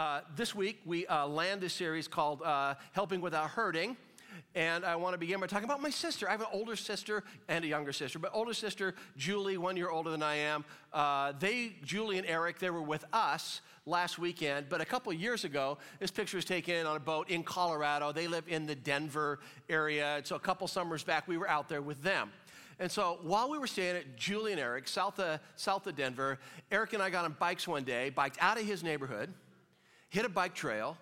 uh, 0.00 0.22
this 0.34 0.54
week 0.54 0.80
we 0.86 1.06
uh, 1.08 1.26
land 1.26 1.62
a 1.62 1.68
series 1.68 2.08
called 2.08 2.40
uh, 2.40 2.74
Helping 2.92 3.20
Without 3.20 3.50
Hurting. 3.50 3.98
And 4.54 4.82
I 4.82 4.96
want 4.96 5.12
to 5.12 5.18
begin 5.18 5.40
by 5.40 5.46
talking 5.46 5.66
about 5.66 5.82
my 5.82 5.90
sister. 5.90 6.26
I 6.26 6.30
have 6.30 6.40
an 6.40 6.46
older 6.54 6.74
sister 6.74 7.22
and 7.48 7.62
a 7.66 7.68
younger 7.68 7.92
sister, 7.92 8.18
but 8.18 8.30
older 8.32 8.54
sister, 8.54 8.94
Julie, 9.18 9.58
one 9.58 9.76
year 9.76 9.90
older 9.90 10.08
than 10.08 10.22
I 10.22 10.36
am. 10.36 10.64
Uh, 10.90 11.34
they, 11.38 11.74
Julie 11.84 12.16
and 12.16 12.26
Eric, 12.26 12.58
they 12.60 12.70
were 12.70 12.80
with 12.80 13.04
us 13.12 13.60
last 13.84 14.18
weekend, 14.18 14.70
but 14.70 14.80
a 14.80 14.86
couple 14.86 15.12
years 15.12 15.44
ago, 15.44 15.76
this 15.98 16.10
picture 16.10 16.38
was 16.38 16.46
taken 16.46 16.86
on 16.86 16.96
a 16.96 17.00
boat 17.00 17.28
in 17.28 17.42
Colorado. 17.42 18.10
They 18.10 18.26
live 18.26 18.44
in 18.48 18.64
the 18.64 18.74
Denver 18.74 19.40
area. 19.68 20.16
And 20.16 20.26
so 20.26 20.34
a 20.34 20.40
couple 20.40 20.66
summers 20.66 21.04
back, 21.04 21.28
we 21.28 21.36
were 21.36 21.48
out 21.48 21.68
there 21.68 21.82
with 21.82 22.02
them. 22.02 22.30
And 22.78 22.90
so 22.90 23.18
while 23.20 23.50
we 23.50 23.58
were 23.58 23.66
staying 23.66 23.96
at 23.96 24.16
Julie 24.16 24.52
and 24.52 24.60
Eric, 24.62 24.88
south 24.88 25.20
of, 25.20 25.40
south 25.56 25.86
of 25.86 25.94
Denver, 25.94 26.38
Eric 26.72 26.94
and 26.94 27.02
I 27.02 27.10
got 27.10 27.26
on 27.26 27.36
bikes 27.38 27.68
one 27.68 27.84
day, 27.84 28.08
biked 28.08 28.38
out 28.40 28.58
of 28.58 28.64
his 28.64 28.82
neighborhood, 28.82 29.34
hit 30.10 30.24
a 30.24 30.28
bike 30.28 30.54
trail, 30.54 30.96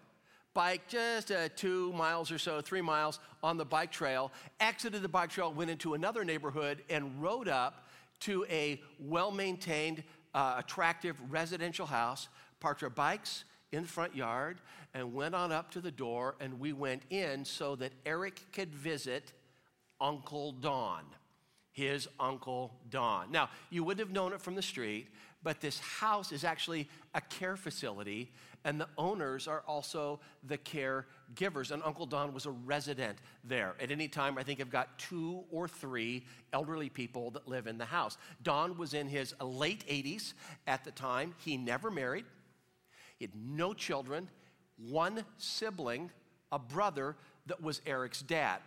bike 0.55 0.87
just 0.87 1.33
uh, 1.33 1.49
two 1.57 1.93
miles 1.95 2.31
or 2.31 2.39
so, 2.39 2.61
three 2.61 2.81
miles 2.81 3.19
on 3.43 3.57
the 3.57 3.65
bike 3.65 3.91
trail, 3.91 4.31
exited 4.61 5.03
the 5.03 5.09
bike 5.09 5.31
trail, 5.31 5.53
went 5.53 5.71
into 5.71 5.95
another 5.95 6.25
neighborhood, 6.25 6.83
and 6.89 7.21
rode 7.21 7.49
up 7.49 7.89
to 8.21 8.47
a 8.49 8.81
well 9.01 9.31
maintained, 9.31 10.05
uh, 10.35 10.57
attractive 10.59 11.17
residential 11.31 11.87
house, 11.87 12.29
parked 12.61 12.83
our 12.83 12.91
bikes 12.91 13.45
in 13.73 13.83
the 13.83 13.89
front 13.89 14.15
yard, 14.15 14.61
and 14.95 15.15
went 15.15 15.35
on 15.35 15.53
up 15.53 15.71
to 15.71 15.81
the 15.81 15.91
door. 15.91 16.37
And 16.41 16.61
we 16.61 16.73
went 16.73 17.03
in 17.11 17.45
so 17.45 17.77
that 17.77 17.93
Eric 18.07 18.41
could 18.53 18.73
visit 18.75 19.33
Uncle 20.01 20.53
Don 20.53 21.05
his 21.79 22.09
uncle 22.19 22.75
Don. 22.91 23.31
Now, 23.31 23.51
you 23.71 23.85
wouldn't 23.85 24.05
have 24.05 24.13
known 24.13 24.33
it 24.33 24.41
from 24.41 24.57
the 24.57 24.63
street, 24.63 25.07
but 25.43 25.61
this 25.61 25.79
house 25.79 26.33
is 26.33 26.45
actually 26.45 26.89
a 27.15 27.21
care 27.21 27.57
facility, 27.57 28.33
and 28.65 28.81
the 28.81 28.89
owners 28.99 29.47
are 29.47 29.63
also 29.67 30.21
the 30.45 30.59
caregivers. 30.59 31.71
And 31.71 31.83
Uncle 31.85 32.07
Don 32.07 32.35
was 32.35 32.47
a 32.47 32.51
resident 32.51 33.19
there. 33.45 33.75
At 33.81 33.91
any 33.91 34.09
time, 34.09 34.37
I 34.37 34.43
think 34.43 34.61
I've 34.61 34.71
got 34.71 34.99
two 34.99 35.45
or 35.51 35.69
three 35.69 36.25
elderly 36.53 36.89
people 36.89 37.31
that 37.33 37.47
live 37.47 37.67
in 37.67 37.79
the 37.79 37.85
house. 37.85 38.19
Don 38.43 38.77
was 38.77 38.95
in 38.95 39.09
his 39.09 39.35
late 39.41 39.87
80s 39.89 40.35
at 40.67 40.85
the 40.85 40.91
time. 40.91 41.35
He 41.39 41.57
never 41.57 41.91
married, 41.91 42.25
he 43.19 43.25
had 43.25 43.35
no 43.35 43.75
children, 43.75 44.29
one 44.77 45.25
sibling, 45.39 46.11
a 46.53 46.59
brother 46.59 47.17
that 47.47 47.63
was 47.63 47.81
Eric's 47.87 48.23
dad. 48.23 48.61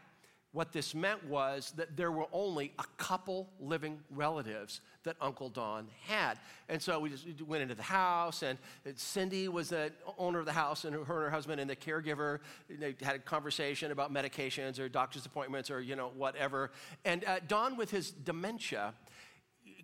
What 0.53 0.73
this 0.73 0.93
meant 0.93 1.25
was 1.27 1.71
that 1.77 1.95
there 1.95 2.11
were 2.11 2.27
only 2.33 2.73
a 2.77 2.83
couple 2.97 3.49
living 3.61 3.99
relatives 4.09 4.81
that 5.03 5.15
Uncle 5.21 5.47
Don 5.47 5.87
had. 6.05 6.39
And 6.67 6.81
so 6.81 6.99
we 6.99 7.09
just 7.09 7.25
went 7.43 7.63
into 7.63 7.73
the 7.73 7.83
house, 7.83 8.43
and 8.43 8.59
Cindy 8.95 9.47
was 9.47 9.69
the 9.69 9.93
owner 10.17 10.39
of 10.39 10.45
the 10.45 10.51
house, 10.51 10.83
and 10.83 10.93
her 10.93 10.99
and 10.99 11.07
her 11.07 11.29
husband 11.29 11.61
and 11.61 11.69
the 11.69 11.75
caregiver 11.75 12.39
they 12.67 12.95
had 13.01 13.15
a 13.15 13.19
conversation 13.19 13.91
about 13.93 14.13
medications 14.13 14.77
or 14.77 14.89
doctor's 14.89 15.25
appointments 15.25 15.71
or, 15.71 15.79
you 15.79 15.95
know, 15.95 16.11
whatever. 16.17 16.71
And 17.05 17.23
uh, 17.23 17.39
Don, 17.47 17.77
with 17.77 17.89
his 17.89 18.11
dementia, 18.11 18.93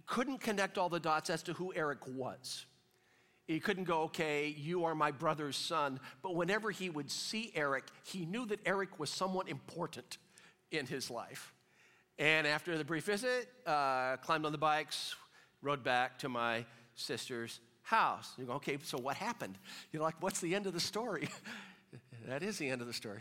couldn't 0.05 0.39
connect 0.39 0.77
all 0.77 0.89
the 0.89 0.99
dots 0.99 1.29
as 1.29 1.43
to 1.43 1.53
who 1.53 1.73
Eric 1.75 1.99
was. 2.07 2.65
He 3.47 3.61
couldn't 3.61 3.85
go, 3.85 4.01
okay, 4.01 4.47
you 4.49 4.83
are 4.83 4.93
my 4.93 5.11
brother's 5.11 5.55
son. 5.55 6.01
But 6.21 6.35
whenever 6.35 6.71
he 6.71 6.89
would 6.89 7.09
see 7.09 7.53
Eric, 7.55 7.85
he 8.03 8.25
knew 8.25 8.45
that 8.47 8.59
Eric 8.65 8.99
was 8.99 9.09
someone 9.09 9.47
important 9.47 10.17
in 10.71 10.85
his 10.85 11.09
life. 11.09 11.53
And 12.19 12.47
after 12.47 12.77
the 12.77 12.83
brief 12.83 13.05
visit, 13.05 13.47
uh, 13.65 14.17
climbed 14.17 14.45
on 14.45 14.51
the 14.51 14.57
bikes, 14.57 15.15
rode 15.61 15.83
back 15.83 16.19
to 16.19 16.29
my 16.29 16.65
sister's 16.95 17.59
house. 17.83 18.33
You 18.37 18.45
go, 18.45 18.53
okay, 18.53 18.77
so 18.83 18.97
what 18.97 19.15
happened? 19.15 19.57
You're 19.91 20.01
like, 20.01 20.15
what's 20.19 20.39
the 20.39 20.55
end 20.55 20.65
of 20.65 20.73
the 20.73 20.79
story? 20.79 21.29
that 22.27 22.43
is 22.43 22.57
the 22.57 22.69
end 22.69 22.81
of 22.81 22.87
the 22.87 22.93
story. 22.93 23.19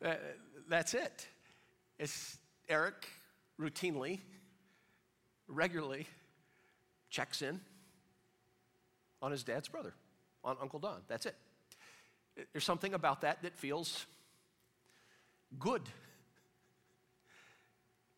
That's 0.68 0.94
it. 0.94 1.26
It's 1.98 2.38
Eric 2.68 3.06
routinely, 3.60 4.20
regularly 5.48 6.06
checks 7.10 7.42
in 7.42 7.60
on 9.20 9.32
his 9.32 9.44
dad's 9.44 9.68
brother, 9.68 9.92
on 10.42 10.56
Uncle 10.62 10.78
Don. 10.78 11.02
That's 11.08 11.26
it. 11.26 11.34
There's 12.52 12.64
something 12.64 12.94
about 12.94 13.20
that 13.20 13.42
that 13.42 13.56
feels 13.58 14.06
good. 15.58 15.82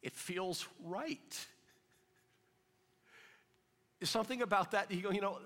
It 0.03 0.15
feels 0.15 0.67
right. 0.85 1.47
There's 4.01 4.11
something 4.11 4.43
about 4.43 4.73
that, 4.73 4.91
you 4.91 5.03
go, 5.03 5.11
you 5.11 5.21
know, 5.21 5.39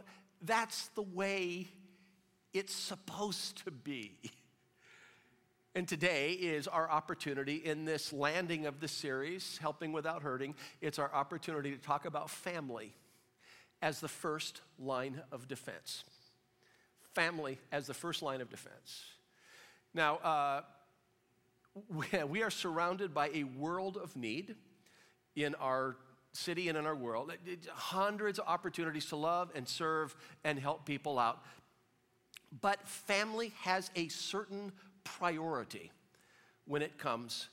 that's 0.42 0.88
the 0.88 1.02
way 1.02 1.68
it's 2.52 2.74
supposed 2.74 3.64
to 3.64 3.70
be. 3.70 4.18
And 5.74 5.86
today 5.86 6.32
is 6.32 6.66
our 6.66 6.90
opportunity 6.90 7.56
in 7.56 7.84
this 7.84 8.10
landing 8.10 8.64
of 8.64 8.80
the 8.80 8.88
series, 8.88 9.58
Helping 9.58 9.92
Without 9.92 10.22
Hurting. 10.22 10.54
It's 10.80 10.98
our 10.98 11.12
opportunity 11.12 11.70
to 11.72 11.76
talk 11.76 12.06
about 12.06 12.30
family 12.30 12.94
as 13.82 14.00
the 14.00 14.08
first 14.08 14.62
line 14.78 15.20
of 15.30 15.48
defense. 15.48 16.04
Family 17.14 17.58
as 17.70 17.86
the 17.86 17.92
first 17.92 18.22
line 18.22 18.40
of 18.40 18.48
defense. 18.48 19.04
Now, 19.92 20.16
uh, 20.16 20.60
we 22.28 22.42
are 22.42 22.50
surrounded 22.50 23.12
by 23.12 23.30
a 23.34 23.44
world 23.44 23.96
of 23.96 24.16
need 24.16 24.54
in 25.34 25.54
our 25.56 25.96
city 26.32 26.68
and 26.68 26.78
in 26.78 26.86
our 26.86 26.94
world. 26.94 27.32
Hundreds 27.68 28.38
of 28.38 28.46
opportunities 28.46 29.06
to 29.06 29.16
love 29.16 29.50
and 29.54 29.68
serve 29.68 30.14
and 30.44 30.58
help 30.58 30.84
people 30.84 31.18
out. 31.18 31.42
But 32.60 32.86
family 32.86 33.52
has 33.62 33.90
a 33.96 34.08
certain 34.08 34.72
priority 35.04 35.90
when 36.66 36.82
it 36.82 36.98
comes 36.98 37.48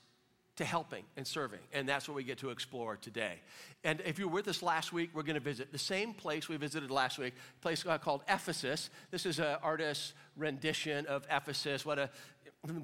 to 0.56 0.64
helping 0.64 1.04
and 1.16 1.26
serving. 1.26 1.58
And 1.72 1.88
that's 1.88 2.08
what 2.08 2.14
we 2.14 2.22
get 2.22 2.38
to 2.38 2.50
explore 2.50 2.96
today. 2.96 3.40
And 3.82 4.00
if 4.06 4.20
you 4.20 4.28
were 4.28 4.34
with 4.34 4.46
us 4.46 4.62
last 4.62 4.92
week, 4.92 5.10
we're 5.12 5.24
going 5.24 5.34
to 5.34 5.40
visit 5.40 5.72
the 5.72 5.78
same 5.78 6.14
place 6.14 6.48
we 6.48 6.56
visited 6.56 6.92
last 6.92 7.18
week, 7.18 7.34
a 7.58 7.60
place 7.60 7.84
uh, 7.84 7.98
called 7.98 8.22
Ephesus. 8.28 8.90
This 9.10 9.26
is 9.26 9.40
an 9.40 9.56
artist's 9.62 10.12
rendition 10.36 11.06
of 11.06 11.26
Ephesus, 11.28 11.84
what 11.84 11.98
a 11.98 12.08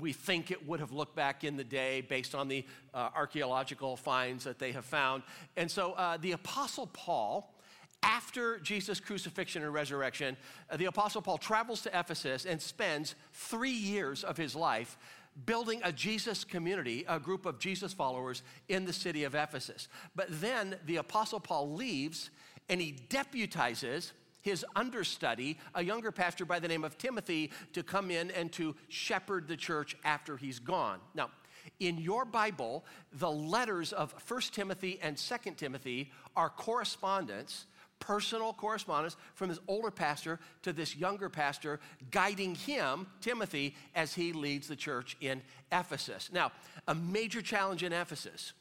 we 0.00 0.12
think 0.12 0.50
it 0.50 0.66
would 0.66 0.80
have 0.80 0.92
looked 0.92 1.16
back 1.16 1.44
in 1.44 1.56
the 1.56 1.64
day 1.64 2.02
based 2.02 2.34
on 2.34 2.48
the 2.48 2.64
uh, 2.92 3.10
archaeological 3.14 3.96
finds 3.96 4.44
that 4.44 4.58
they 4.58 4.72
have 4.72 4.84
found. 4.84 5.22
And 5.56 5.70
so 5.70 5.92
uh, 5.92 6.16
the 6.18 6.32
Apostle 6.32 6.88
Paul, 6.92 7.54
after 8.02 8.58
Jesus' 8.58 9.00
crucifixion 9.00 9.62
and 9.62 9.72
resurrection, 9.72 10.36
uh, 10.70 10.76
the 10.76 10.86
Apostle 10.86 11.22
Paul 11.22 11.38
travels 11.38 11.82
to 11.82 11.98
Ephesus 11.98 12.44
and 12.44 12.60
spends 12.60 13.14
three 13.32 13.70
years 13.70 14.24
of 14.24 14.36
his 14.36 14.54
life 14.54 14.98
building 15.46 15.80
a 15.84 15.92
Jesus 15.92 16.44
community, 16.44 17.04
a 17.08 17.18
group 17.18 17.46
of 17.46 17.58
Jesus 17.58 17.92
followers 17.92 18.42
in 18.68 18.84
the 18.84 18.92
city 18.92 19.24
of 19.24 19.34
Ephesus. 19.34 19.88
But 20.14 20.26
then 20.28 20.76
the 20.86 20.96
Apostle 20.96 21.40
Paul 21.40 21.72
leaves 21.72 22.30
and 22.68 22.80
he 22.80 22.96
deputizes 23.08 24.12
his 24.42 24.64
understudy, 24.76 25.58
a 25.74 25.82
younger 25.82 26.12
pastor 26.12 26.44
by 26.44 26.58
the 26.58 26.68
name 26.68 26.84
of 26.84 26.98
Timothy, 26.98 27.50
to 27.72 27.82
come 27.82 28.10
in 28.10 28.30
and 28.30 28.52
to 28.52 28.74
shepherd 28.88 29.48
the 29.48 29.56
church 29.56 29.96
after 30.04 30.36
he's 30.36 30.58
gone. 30.58 31.00
Now, 31.14 31.30
in 31.78 31.98
your 31.98 32.24
Bible, 32.24 32.84
the 33.12 33.30
letters 33.30 33.92
of 33.92 34.14
1 34.28 34.40
Timothy 34.52 34.98
and 35.02 35.16
2 35.16 35.36
Timothy 35.56 36.10
are 36.36 36.48
correspondence, 36.48 37.66
personal 37.98 38.52
correspondence 38.52 39.16
from 39.34 39.50
this 39.50 39.60
older 39.68 39.90
pastor 39.90 40.40
to 40.62 40.72
this 40.72 40.96
younger 40.96 41.28
pastor, 41.28 41.80
guiding 42.10 42.54
him, 42.54 43.06
Timothy, 43.20 43.74
as 43.94 44.14
he 44.14 44.32
leads 44.32 44.68
the 44.68 44.76
church 44.76 45.16
in 45.20 45.42
Ephesus. 45.70 46.30
Now, 46.32 46.52
a 46.88 46.94
major 46.94 47.42
challenge 47.42 47.82
in 47.82 47.92
Ephesus 47.92 48.52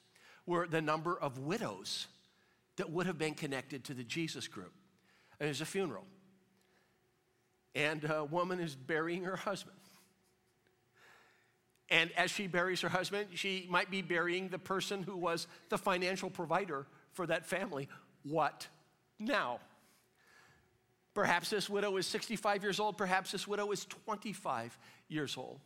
were 0.46 0.68
the 0.68 0.82
number 0.82 1.18
of 1.18 1.38
widows 1.40 2.08
that 2.78 2.90
would 2.90 3.06
have 3.06 3.18
been 3.18 3.34
connected 3.34 3.84
to 3.86 3.94
the 3.94 4.04
Jesus 4.04 4.48
group 4.48 4.74
there's 5.40 5.62
a 5.62 5.66
funeral. 5.66 6.06
And 7.76 8.04
a 8.04 8.26
woman 8.26 8.60
is 8.60 8.76
burying 8.76 9.24
her 9.24 9.36
husband. 9.36 9.78
And 11.90 12.12
as 12.18 12.30
she 12.30 12.48
buries 12.48 12.82
her 12.82 12.90
husband, 12.90 13.30
she 13.34 13.66
might 13.70 13.90
be 13.90 14.02
burying 14.02 14.50
the 14.50 14.60
person 14.60 15.02
who 15.02 15.18
was 15.18 15.48
the 15.70 15.78
financial 15.78 16.30
provider 16.30 16.86
for 17.14 17.26
that 17.28 17.46
family. 17.46 17.90
What 18.24 18.68
now? 19.18 19.60
Perhaps 21.14 21.50
this 21.50 21.70
widow 21.70 21.98
is 21.98 22.06
65 22.06 22.64
years 22.64 22.80
old, 22.80 22.98
perhaps 22.98 23.32
this 23.32 23.48
widow 23.48 23.72
is 23.72 23.86
25 23.86 24.78
years 25.08 25.36
old. 25.36 25.60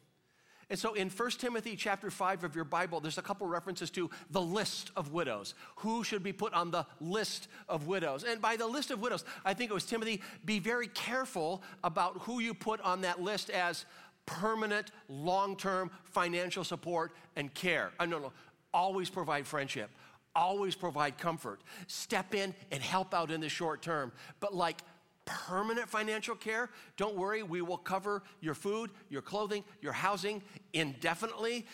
And 0.69 0.79
so 0.79 0.93
in 0.93 1.09
1 1.09 1.31
Timothy 1.31 1.75
chapter 1.75 2.09
5 2.09 2.43
of 2.43 2.55
your 2.55 2.65
Bible, 2.65 2.99
there's 2.99 3.17
a 3.17 3.21
couple 3.21 3.47
references 3.47 3.89
to 3.91 4.09
the 4.31 4.41
list 4.41 4.91
of 4.95 5.11
widows. 5.11 5.53
Who 5.77 6.03
should 6.03 6.23
be 6.23 6.33
put 6.33 6.53
on 6.53 6.71
the 6.71 6.85
list 6.99 7.47
of 7.69 7.87
widows? 7.87 8.23
And 8.23 8.41
by 8.41 8.55
the 8.55 8.67
list 8.67 8.91
of 8.91 9.01
widows, 9.01 9.23
I 9.45 9.53
think 9.53 9.71
it 9.71 9.73
was 9.73 9.85
Timothy, 9.85 10.21
be 10.45 10.59
very 10.59 10.87
careful 10.87 11.63
about 11.83 12.17
who 12.21 12.39
you 12.39 12.53
put 12.53 12.81
on 12.81 13.01
that 13.01 13.21
list 13.21 13.49
as 13.49 13.85
permanent, 14.25 14.91
long 15.09 15.55
term 15.55 15.91
financial 16.05 16.63
support 16.63 17.11
and 17.35 17.53
care. 17.53 17.91
Uh, 17.99 18.05
no, 18.05 18.19
no, 18.19 18.31
always 18.73 19.09
provide 19.09 19.45
friendship, 19.45 19.89
always 20.35 20.75
provide 20.75 21.17
comfort. 21.17 21.61
Step 21.87 22.33
in 22.33 22.53
and 22.71 22.81
help 22.81 23.13
out 23.13 23.31
in 23.31 23.41
the 23.41 23.49
short 23.49 23.81
term. 23.81 24.11
But 24.39 24.55
like 24.55 24.81
permanent 25.25 25.89
financial 25.89 26.35
care, 26.35 26.69
don't 26.97 27.15
worry, 27.15 27.43
we 27.43 27.61
will 27.61 27.77
cover 27.77 28.23
your 28.41 28.53
food, 28.53 28.91
your 29.09 29.21
clothing, 29.21 29.63
your 29.81 29.93
housing 29.93 30.41
indefinitely. 30.73 31.65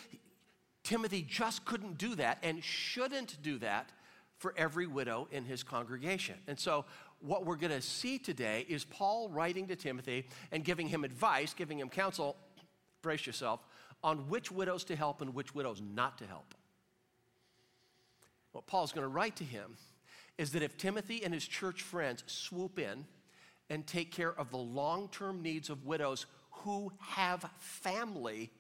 Timothy 0.84 1.22
just 1.28 1.66
couldn't 1.66 1.98
do 1.98 2.16
that 2.16 2.40
and 2.44 2.64
shouldn't 2.64 3.42
do 3.42 3.60
that 3.60 3.92
for 4.38 4.54
every 4.58 4.88
widow 4.88 5.28
in 5.32 5.44
his 5.44 5.64
congregation. 5.64 6.36
And 6.48 6.58
so, 6.58 6.86
what 7.22 7.46
we're 7.46 7.58
going 7.58 7.74
to 7.74 7.82
see 7.82 8.18
today 8.18 8.66
is 8.70 8.86
Paul 8.86 9.28
writing 9.28 9.68
to 9.68 9.76
Timothy 9.76 10.26
and 10.54 10.64
giving 10.64 10.88
him 10.88 11.04
advice, 11.04 11.54
giving 11.54 11.78
him 11.78 11.90
counsel, 11.90 12.38
brace 13.02 13.28
yourself, 13.28 13.60
on 14.02 14.30
which 14.30 14.52
widows 14.52 14.86
to 14.86 14.96
help 14.96 15.22
and 15.22 15.34
which 15.34 15.54
widows 15.54 15.82
not 15.82 16.18
to 16.20 16.26
help. 16.26 16.56
What 18.54 18.68
Paul's 18.68 18.94
going 18.94 19.04
to 19.04 19.10
write 19.10 19.36
to 19.38 19.44
him 19.44 19.76
is 20.38 20.54
that 20.54 20.64
if 20.64 20.78
Timothy 20.78 21.24
and 21.24 21.34
his 21.34 21.46
church 21.46 21.82
friends 21.82 22.24
swoop 22.26 22.80
in 22.80 23.06
and 23.70 23.86
take 23.86 24.12
care 24.12 24.34
of 24.38 24.50
the 24.52 24.58
long 24.58 25.10
term 25.10 25.42
needs 25.42 25.70
of 25.70 25.86
widows 25.86 26.26
who 26.52 26.92
have 27.00 27.50
family, 27.58 28.52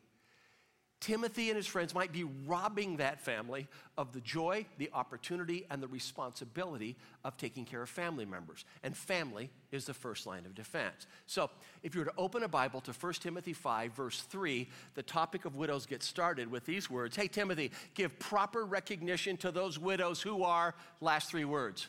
Timothy 0.99 1.49
and 1.49 1.55
his 1.55 1.65
friends 1.65 1.95
might 1.95 2.11
be 2.11 2.25
robbing 2.45 2.97
that 2.97 3.21
family 3.21 3.69
of 3.97 4.11
the 4.11 4.19
joy, 4.19 4.65
the 4.77 4.89
opportunity, 4.93 5.65
and 5.69 5.81
the 5.81 5.87
responsibility 5.87 6.97
of 7.23 7.37
taking 7.37 7.63
care 7.63 7.81
of 7.81 7.89
family 7.89 8.25
members. 8.25 8.65
And 8.83 8.95
family 8.95 9.49
is 9.71 9.85
the 9.85 9.93
first 9.93 10.27
line 10.27 10.45
of 10.45 10.55
defense. 10.55 11.07
So, 11.25 11.49
if 11.83 11.95
you 11.95 12.01
were 12.01 12.05
to 12.05 12.13
open 12.17 12.43
a 12.43 12.49
Bible 12.49 12.81
to 12.81 12.91
1 12.91 13.13
Timothy 13.13 13.53
5, 13.53 13.93
verse 13.93 14.21
3, 14.23 14.67
the 14.95 15.03
topic 15.03 15.45
of 15.45 15.55
widows 15.55 15.85
gets 15.85 16.05
started 16.05 16.51
with 16.51 16.65
these 16.65 16.89
words 16.89 17.15
Hey, 17.15 17.29
Timothy, 17.29 17.71
give 17.93 18.19
proper 18.19 18.65
recognition 18.65 19.37
to 19.37 19.51
those 19.51 19.79
widows 19.79 20.21
who 20.21 20.43
are, 20.43 20.75
last 20.99 21.31
three 21.31 21.45
words, 21.45 21.87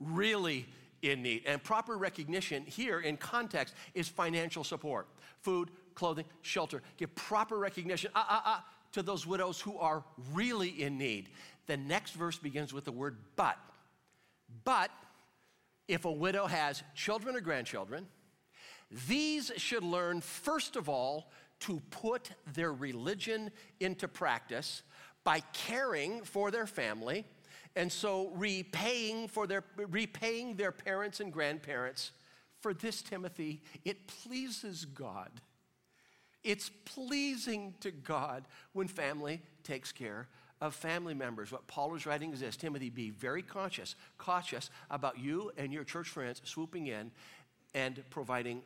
really 0.00 0.66
in 1.02 1.22
need. 1.22 1.42
And 1.46 1.62
proper 1.62 1.98
recognition 1.98 2.64
here 2.64 3.00
in 3.00 3.16
context 3.16 3.74
is 3.94 4.08
financial 4.08 4.64
support 4.64 5.08
food, 5.40 5.70
clothing, 5.94 6.24
shelter. 6.42 6.82
Give 6.96 7.12
proper 7.16 7.58
recognition 7.58 8.12
uh, 8.14 8.24
uh, 8.28 8.40
uh, 8.44 8.60
to 8.92 9.02
those 9.02 9.26
widows 9.26 9.60
who 9.60 9.76
are 9.78 10.04
really 10.32 10.82
in 10.82 10.96
need. 10.96 11.30
The 11.66 11.76
next 11.76 12.12
verse 12.12 12.38
begins 12.38 12.72
with 12.72 12.84
the 12.84 12.92
word 12.92 13.16
but. 13.34 13.58
But 14.64 14.90
if 15.88 16.04
a 16.04 16.12
widow 16.12 16.46
has 16.46 16.82
children 16.94 17.34
or 17.34 17.40
grandchildren, 17.40 18.06
these 19.08 19.50
should 19.56 19.82
learn, 19.82 20.20
first 20.20 20.76
of 20.76 20.88
all, 20.88 21.32
to 21.60 21.80
put 21.90 22.30
their 22.54 22.72
religion 22.72 23.50
into 23.80 24.06
practice 24.06 24.82
by 25.24 25.40
caring 25.52 26.22
for 26.22 26.50
their 26.50 26.66
family 26.66 27.24
and 27.76 27.90
so 27.90 28.30
repaying 28.34 29.28
for 29.28 29.46
their 29.46 29.64
repaying 29.90 30.56
their 30.56 30.72
parents 30.72 31.20
and 31.20 31.32
grandparents 31.32 32.12
for 32.60 32.72
this 32.74 33.02
timothy 33.02 33.62
it 33.84 34.06
pleases 34.06 34.84
god 34.84 35.30
it's 36.44 36.70
pleasing 36.84 37.74
to 37.80 37.90
God 37.90 38.44
when 38.72 38.88
family 38.88 39.40
takes 39.62 39.92
care 39.92 40.28
of 40.60 40.74
family 40.74 41.14
members. 41.14 41.52
What 41.52 41.66
Paul 41.66 41.94
is 41.94 42.06
writing 42.06 42.32
is 42.32 42.40
this 42.40 42.56
Timothy, 42.56 42.90
be 42.90 43.10
very 43.10 43.42
conscious, 43.42 43.94
cautious 44.18 44.70
about 44.90 45.18
you 45.18 45.52
and 45.56 45.72
your 45.72 45.84
church 45.84 46.08
friends 46.08 46.40
swooping 46.44 46.88
in 46.88 47.10
and 47.74 48.02
providing 48.10 48.62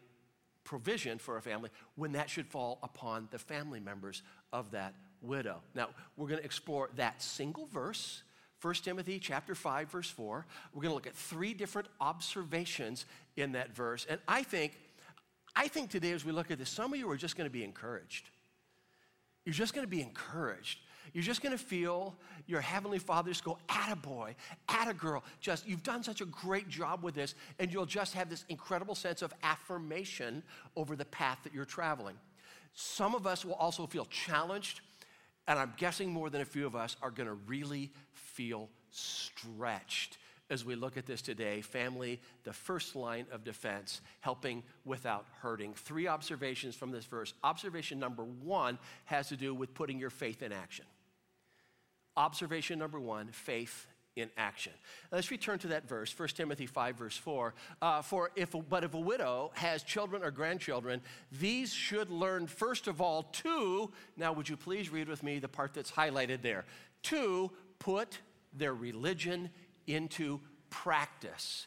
provision 0.64 1.18
for 1.18 1.36
a 1.36 1.42
family 1.42 1.70
when 1.94 2.12
that 2.12 2.28
should 2.28 2.46
fall 2.46 2.78
upon 2.82 3.28
the 3.30 3.38
family 3.38 3.78
members 3.78 4.22
of 4.52 4.70
that 4.72 4.94
widow. 5.20 5.60
Now, 5.74 5.90
we're 6.16 6.28
going 6.28 6.40
to 6.40 6.44
explore 6.44 6.90
that 6.96 7.22
single 7.22 7.66
verse. 7.66 8.22
1 8.62 8.74
Timothy 8.74 9.18
chapter 9.18 9.54
5 9.54 9.90
verse 9.90 10.10
4. 10.10 10.46
We're 10.72 10.82
going 10.82 10.90
to 10.90 10.94
look 10.94 11.06
at 11.06 11.14
three 11.14 11.54
different 11.54 11.88
observations 12.00 13.04
in 13.36 13.52
that 13.52 13.74
verse. 13.74 14.06
And 14.08 14.20
I 14.26 14.42
think 14.42 14.78
I 15.58 15.68
think 15.68 15.90
today, 15.90 16.12
as 16.12 16.22
we 16.22 16.32
look 16.32 16.50
at 16.50 16.58
this, 16.58 16.68
some 16.68 16.92
of 16.92 16.98
you 16.98 17.10
are 17.10 17.16
just 17.16 17.34
going 17.34 17.48
to 17.48 17.52
be 17.52 17.64
encouraged. 17.64 18.28
You're 19.46 19.54
just 19.54 19.72
going 19.72 19.86
to 19.86 19.90
be 19.90 20.02
encouraged. 20.02 20.80
You're 21.14 21.24
just 21.24 21.40
going 21.40 21.56
to 21.56 21.62
feel 21.62 22.14
your 22.46 22.60
heavenly 22.60 22.98
fathers 22.98 23.40
go, 23.40 23.56
attaboy, 23.68 24.34
attagirl. 24.68 25.22
Just, 25.40 25.66
you've 25.66 25.82
done 25.82 26.02
such 26.02 26.20
a 26.20 26.26
great 26.26 26.68
job 26.68 27.02
with 27.02 27.14
this, 27.14 27.34
and 27.58 27.72
you'll 27.72 27.86
just 27.86 28.12
have 28.12 28.28
this 28.28 28.44
incredible 28.50 28.94
sense 28.94 29.22
of 29.22 29.32
affirmation 29.42 30.42
over 30.76 30.94
the 30.94 31.06
path 31.06 31.38
that 31.44 31.54
you're 31.54 31.64
traveling. 31.64 32.16
Some 32.74 33.14
of 33.14 33.26
us 33.26 33.44
will 33.44 33.54
also 33.54 33.86
feel 33.86 34.04
challenged, 34.06 34.82
and 35.48 35.58
I'm 35.58 35.72
guessing 35.76 36.10
more 36.12 36.30
than 36.30 36.40
a 36.40 36.46
few 36.46 36.66
of 36.66 36.76
us 36.76 36.96
are 37.02 37.10
going 37.10 37.28
to 37.28 37.34
really 37.46 37.90
feel 38.12 38.68
stretched 38.90 40.18
as 40.48 40.64
we 40.64 40.74
look 40.76 40.96
at 40.96 41.06
this 41.06 41.22
today 41.22 41.60
family, 41.60 42.20
the 42.44 42.52
first 42.52 42.94
line 42.94 43.26
of 43.32 43.44
defense, 43.44 44.00
helping 44.20 44.62
without 44.84 45.26
hurting. 45.40 45.74
Three 45.74 46.06
observations 46.06 46.76
from 46.76 46.90
this 46.90 47.04
verse. 47.04 47.34
Observation 47.42 47.98
number 47.98 48.24
one 48.24 48.78
has 49.06 49.28
to 49.28 49.36
do 49.36 49.54
with 49.54 49.74
putting 49.74 49.98
your 49.98 50.10
faith 50.10 50.42
in 50.42 50.52
action. 50.52 50.84
Observation 52.16 52.78
number 52.78 53.00
one 53.00 53.28
faith 53.28 53.86
in 54.16 54.30
action. 54.38 54.72
let's 55.12 55.30
return 55.30 55.58
to 55.58 55.68
that 55.68 55.86
verse, 55.86 56.18
1 56.18 56.28
Timothy 56.30 56.66
5, 56.66 56.96
verse 56.96 57.16
4. 57.16 57.54
Uh, 57.82 58.02
For 58.02 58.30
if, 58.34 58.54
but 58.68 58.82
if 58.82 58.94
a 58.94 58.98
widow 58.98 59.52
has 59.54 59.82
children 59.82 60.22
or 60.22 60.30
grandchildren, 60.30 61.02
these 61.30 61.72
should 61.72 62.10
learn 62.10 62.46
first 62.46 62.88
of 62.88 63.00
all 63.00 63.24
to, 63.24 63.92
now 64.16 64.32
would 64.32 64.48
you 64.48 64.56
please 64.56 64.90
read 64.90 65.08
with 65.08 65.22
me 65.22 65.38
the 65.38 65.48
part 65.48 65.74
that's 65.74 65.92
highlighted 65.92 66.40
there, 66.40 66.64
to 67.04 67.50
put 67.78 68.18
their 68.54 68.74
religion 68.74 69.50
into 69.86 70.40
practice. 70.70 71.66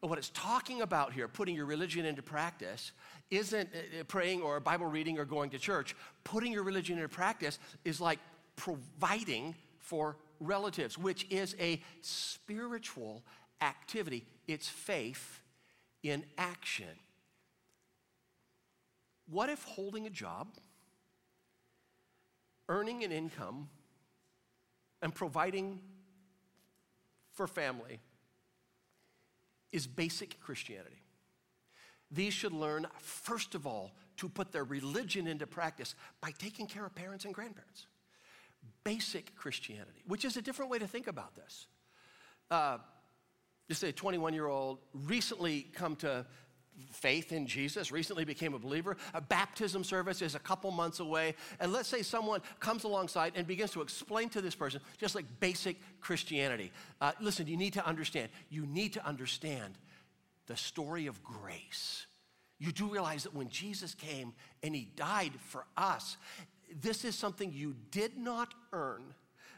What 0.00 0.18
it's 0.18 0.30
talking 0.30 0.82
about 0.82 1.12
here, 1.12 1.26
putting 1.26 1.56
your 1.56 1.66
religion 1.66 2.04
into 2.04 2.22
practice, 2.22 2.92
isn't 3.30 3.70
uh, 3.74 4.00
uh, 4.00 4.04
praying 4.04 4.42
or 4.42 4.60
Bible 4.60 4.86
reading 4.86 5.18
or 5.18 5.24
going 5.24 5.50
to 5.50 5.58
church. 5.58 5.96
Putting 6.24 6.52
your 6.52 6.62
religion 6.62 6.98
into 6.98 7.08
practice 7.08 7.58
is 7.84 8.00
like 8.00 8.18
providing 8.54 9.54
for 9.78 10.16
relatives, 10.40 10.96
which 10.98 11.26
is 11.30 11.56
a 11.58 11.82
spiritual 12.00 13.24
activity. 13.60 14.26
It's 14.46 14.68
faith 14.68 15.40
in 16.02 16.24
action. 16.36 16.86
What 19.30 19.48
if 19.50 19.64
holding 19.64 20.06
a 20.06 20.10
job, 20.10 20.48
earning 22.68 23.04
an 23.04 23.12
income, 23.12 23.68
and 25.02 25.14
providing 25.14 25.80
for 27.32 27.46
family 27.46 28.00
is 29.70 29.86
basic 29.86 30.40
Christianity. 30.40 31.02
These 32.10 32.32
should 32.32 32.52
learn, 32.52 32.86
first 33.00 33.54
of 33.54 33.66
all, 33.66 33.92
to 34.16 34.28
put 34.28 34.50
their 34.50 34.64
religion 34.64 35.26
into 35.26 35.46
practice 35.46 35.94
by 36.20 36.32
taking 36.38 36.66
care 36.66 36.86
of 36.86 36.94
parents 36.94 37.24
and 37.24 37.34
grandparents. 37.34 37.86
Basic 38.88 39.36
Christianity, 39.36 40.02
which 40.06 40.24
is 40.24 40.38
a 40.38 40.40
different 40.40 40.70
way 40.70 40.78
to 40.78 40.86
think 40.86 41.08
about 41.08 41.36
this. 41.36 41.66
Uh, 42.50 42.78
just 43.68 43.82
say 43.82 43.90
a 43.90 43.92
21 43.92 44.32
year 44.32 44.46
old 44.46 44.78
recently 44.94 45.66
come 45.74 45.94
to 45.96 46.24
faith 46.90 47.30
in 47.30 47.46
Jesus, 47.46 47.92
recently 47.92 48.24
became 48.24 48.54
a 48.54 48.58
believer. 48.58 48.96
A 49.12 49.20
baptism 49.20 49.84
service 49.84 50.22
is 50.22 50.34
a 50.34 50.38
couple 50.38 50.70
months 50.70 51.00
away. 51.00 51.34
And 51.60 51.70
let's 51.70 51.86
say 51.86 52.00
someone 52.00 52.40
comes 52.60 52.84
alongside 52.84 53.34
and 53.36 53.46
begins 53.46 53.72
to 53.72 53.82
explain 53.82 54.30
to 54.30 54.40
this 54.40 54.54
person 54.54 54.80
just 54.96 55.14
like 55.14 55.26
basic 55.38 55.76
Christianity. 56.00 56.72
Uh, 56.98 57.12
listen, 57.20 57.46
you 57.46 57.58
need 57.58 57.74
to 57.74 57.86
understand, 57.86 58.30
you 58.48 58.64
need 58.64 58.94
to 58.94 59.06
understand 59.06 59.74
the 60.46 60.56
story 60.56 61.08
of 61.08 61.22
grace. 61.22 62.06
You 62.58 62.72
do 62.72 62.86
realize 62.86 63.24
that 63.24 63.34
when 63.34 63.50
Jesus 63.50 63.94
came 63.94 64.32
and 64.62 64.74
he 64.74 64.88
died 64.96 65.32
for 65.48 65.66
us, 65.76 66.16
this 66.80 67.04
is 67.04 67.14
something 67.14 67.52
you 67.52 67.74
did 67.90 68.16
not 68.16 68.54
earn. 68.72 69.14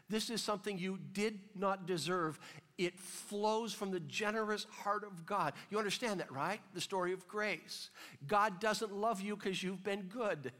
This 0.09 0.29
is 0.29 0.41
something 0.41 0.77
you 0.77 0.99
did 1.13 1.39
not 1.55 1.85
deserve. 1.85 2.37
It 2.77 2.99
flows 2.99 3.73
from 3.73 3.91
the 3.91 3.99
generous 4.01 4.65
heart 4.69 5.03
of 5.03 5.25
God. 5.25 5.53
You 5.69 5.77
understand 5.77 6.19
that, 6.19 6.31
right? 6.31 6.59
The 6.73 6.81
story 6.81 7.13
of 7.13 7.27
grace. 7.27 7.89
God 8.27 8.59
doesn't 8.59 8.93
love 8.93 9.21
you 9.21 9.35
because 9.35 9.63
you've 9.63 9.83
been 9.83 10.03
good. 10.03 10.51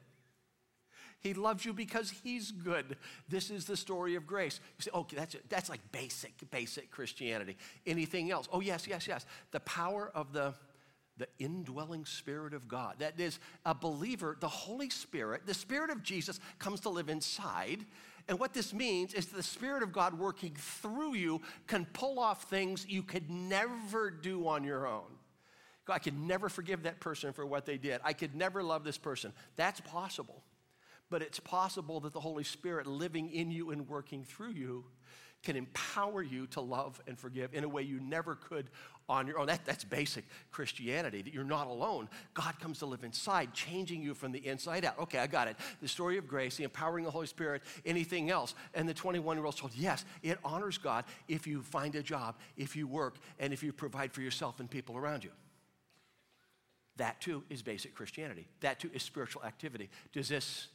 He 1.19 1.33
loves 1.35 1.65
you 1.65 1.73
because 1.73 2.11
he's 2.23 2.51
good. 2.51 2.97
This 3.29 3.51
is 3.51 3.65
the 3.65 3.77
story 3.77 4.15
of 4.15 4.25
grace. 4.25 4.59
You 4.77 4.83
say, 4.83 4.91
okay, 4.93 5.17
that's, 5.17 5.35
that's 5.49 5.69
like 5.69 5.81
basic, 5.91 6.33
basic 6.49 6.89
Christianity. 6.89 7.57
Anything 7.85 8.31
else? 8.31 8.47
Oh, 8.51 8.59
yes, 8.59 8.87
yes, 8.87 9.07
yes. 9.07 9.25
The 9.51 9.59
power 9.59 10.11
of 10.15 10.33
the, 10.33 10.55
the 11.17 11.27
indwelling 11.39 12.05
Spirit 12.05 12.53
of 12.53 12.67
God. 12.67 12.95
That 12.99 13.19
is, 13.19 13.39
a 13.65 13.75
believer, 13.75 14.37
the 14.39 14.47
Holy 14.47 14.89
Spirit, 14.89 15.45
the 15.45 15.53
Spirit 15.53 15.89
of 15.89 16.03
Jesus 16.03 16.39
comes 16.59 16.79
to 16.81 16.89
live 16.89 17.09
inside 17.09 17.85
and 18.27 18.39
what 18.39 18.53
this 18.53 18.73
means 18.73 19.13
is 19.13 19.27
the 19.27 19.43
Spirit 19.43 19.83
of 19.83 19.91
God 19.91 20.17
working 20.17 20.55
through 20.55 21.15
you 21.15 21.41
can 21.67 21.85
pull 21.85 22.19
off 22.19 22.43
things 22.43 22.85
you 22.87 23.03
could 23.03 23.29
never 23.29 24.09
do 24.09 24.47
on 24.47 24.63
your 24.63 24.87
own. 24.87 25.03
I 25.87 25.99
could 25.99 26.17
never 26.17 26.47
forgive 26.47 26.83
that 26.83 27.01
person 27.01 27.33
for 27.33 27.45
what 27.45 27.65
they 27.65 27.77
did. 27.77 27.99
I 28.03 28.13
could 28.13 28.33
never 28.33 28.63
love 28.63 28.85
this 28.85 28.97
person. 28.97 29.33
That's 29.57 29.81
possible. 29.81 30.43
But 31.09 31.21
it's 31.21 31.39
possible 31.41 31.99
that 32.01 32.13
the 32.13 32.21
Holy 32.21 32.45
Spirit 32.45 32.87
living 32.87 33.29
in 33.29 33.51
you 33.51 33.71
and 33.71 33.89
working 33.89 34.23
through 34.23 34.51
you 34.51 34.85
can 35.43 35.55
empower 35.55 36.21
you 36.21 36.45
to 36.47 36.61
love 36.61 37.01
and 37.07 37.17
forgive 37.17 37.53
in 37.53 37.63
a 37.63 37.69
way 37.69 37.81
you 37.81 37.99
never 37.99 38.35
could 38.35 38.69
on 39.09 39.27
your 39.27 39.39
own. 39.39 39.47
That, 39.47 39.65
that's 39.65 39.83
basic 39.83 40.23
Christianity, 40.51 41.21
that 41.21 41.33
you're 41.33 41.43
not 41.43 41.67
alone. 41.67 42.07
God 42.33 42.59
comes 42.59 42.79
to 42.79 42.85
live 42.85 43.03
inside, 43.03 43.53
changing 43.53 44.01
you 44.01 44.13
from 44.13 44.31
the 44.31 44.45
inside 44.45 44.85
out. 44.85 44.97
Okay, 44.99 45.17
I 45.19 45.27
got 45.27 45.47
it. 45.47 45.57
The 45.81 45.87
story 45.87 46.17
of 46.17 46.27
grace, 46.27 46.55
the 46.55 46.63
empowering 46.63 47.05
of 47.05 47.09
the 47.09 47.13
Holy 47.13 47.27
Spirit, 47.27 47.63
anything 47.85 48.29
else. 48.29 48.55
And 48.73 48.87
the 48.87 48.93
21 48.93 49.37
year 49.37 49.45
old 49.45 49.57
told, 49.57 49.73
yes, 49.75 50.05
it 50.23 50.37
honors 50.43 50.77
God 50.77 51.05
if 51.27 51.47
you 51.47 51.61
find 51.61 51.95
a 51.95 52.03
job, 52.03 52.35
if 52.55 52.75
you 52.75 52.87
work, 52.87 53.17
and 53.39 53.51
if 53.51 53.63
you 53.63 53.73
provide 53.73 54.13
for 54.13 54.21
yourself 54.21 54.59
and 54.59 54.69
people 54.69 54.95
around 54.95 55.23
you. 55.23 55.31
That 56.97 57.19
too 57.19 57.43
is 57.49 57.61
basic 57.61 57.95
Christianity. 57.95 58.47
That 58.59 58.79
too 58.79 58.91
is 58.93 59.01
spiritual 59.01 59.43
activity. 59.43 59.89
Does 60.13 60.29
this 60.29 60.67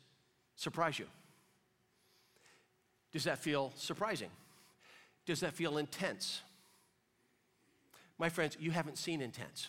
surprise 0.57 0.99
you? 0.99 1.07
Does 3.13 3.25
that 3.25 3.39
feel 3.39 3.73
surprising? 3.77 4.31
Does 5.27 5.41
that 5.41 5.55
feel 5.55 5.77
intense? 5.77 6.41
My 8.19 8.29
friends, 8.29 8.57
you 8.59 8.71
haven't 8.71 8.97
seen 8.97 9.21
intense. 9.21 9.69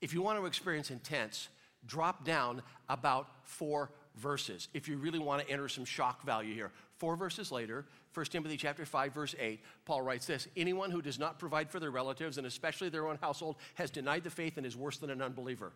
If 0.00 0.12
you 0.12 0.22
want 0.22 0.38
to 0.38 0.46
experience 0.46 0.90
intense, 0.90 1.48
drop 1.86 2.24
down 2.24 2.62
about 2.88 3.28
four 3.44 3.90
verses. 4.16 4.68
If 4.74 4.88
you 4.88 4.96
really 4.96 5.18
want 5.18 5.42
to 5.42 5.50
enter 5.50 5.68
some 5.68 5.84
shock 5.84 6.22
value 6.24 6.54
here, 6.54 6.72
four 6.98 7.16
verses 7.16 7.52
later, 7.52 7.84
1 8.14 8.26
Timothy 8.26 8.56
chapter 8.56 8.84
5 8.84 9.12
verse 9.12 9.34
8, 9.38 9.60
Paul 9.84 10.02
writes 10.02 10.26
this, 10.26 10.48
anyone 10.56 10.90
who 10.90 11.02
does 11.02 11.18
not 11.18 11.38
provide 11.38 11.70
for 11.70 11.78
their 11.78 11.90
relatives 11.90 12.38
and 12.38 12.46
especially 12.46 12.88
their 12.88 13.06
own 13.06 13.18
household 13.20 13.56
has 13.74 13.90
denied 13.90 14.24
the 14.24 14.30
faith 14.30 14.56
and 14.56 14.66
is 14.66 14.76
worse 14.76 14.96
than 14.96 15.10
an 15.10 15.22
unbeliever. 15.22 15.72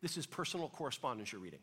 This 0.00 0.16
is 0.16 0.26
personal 0.26 0.68
correspondence 0.68 1.32
you're 1.32 1.40
reading. 1.42 1.60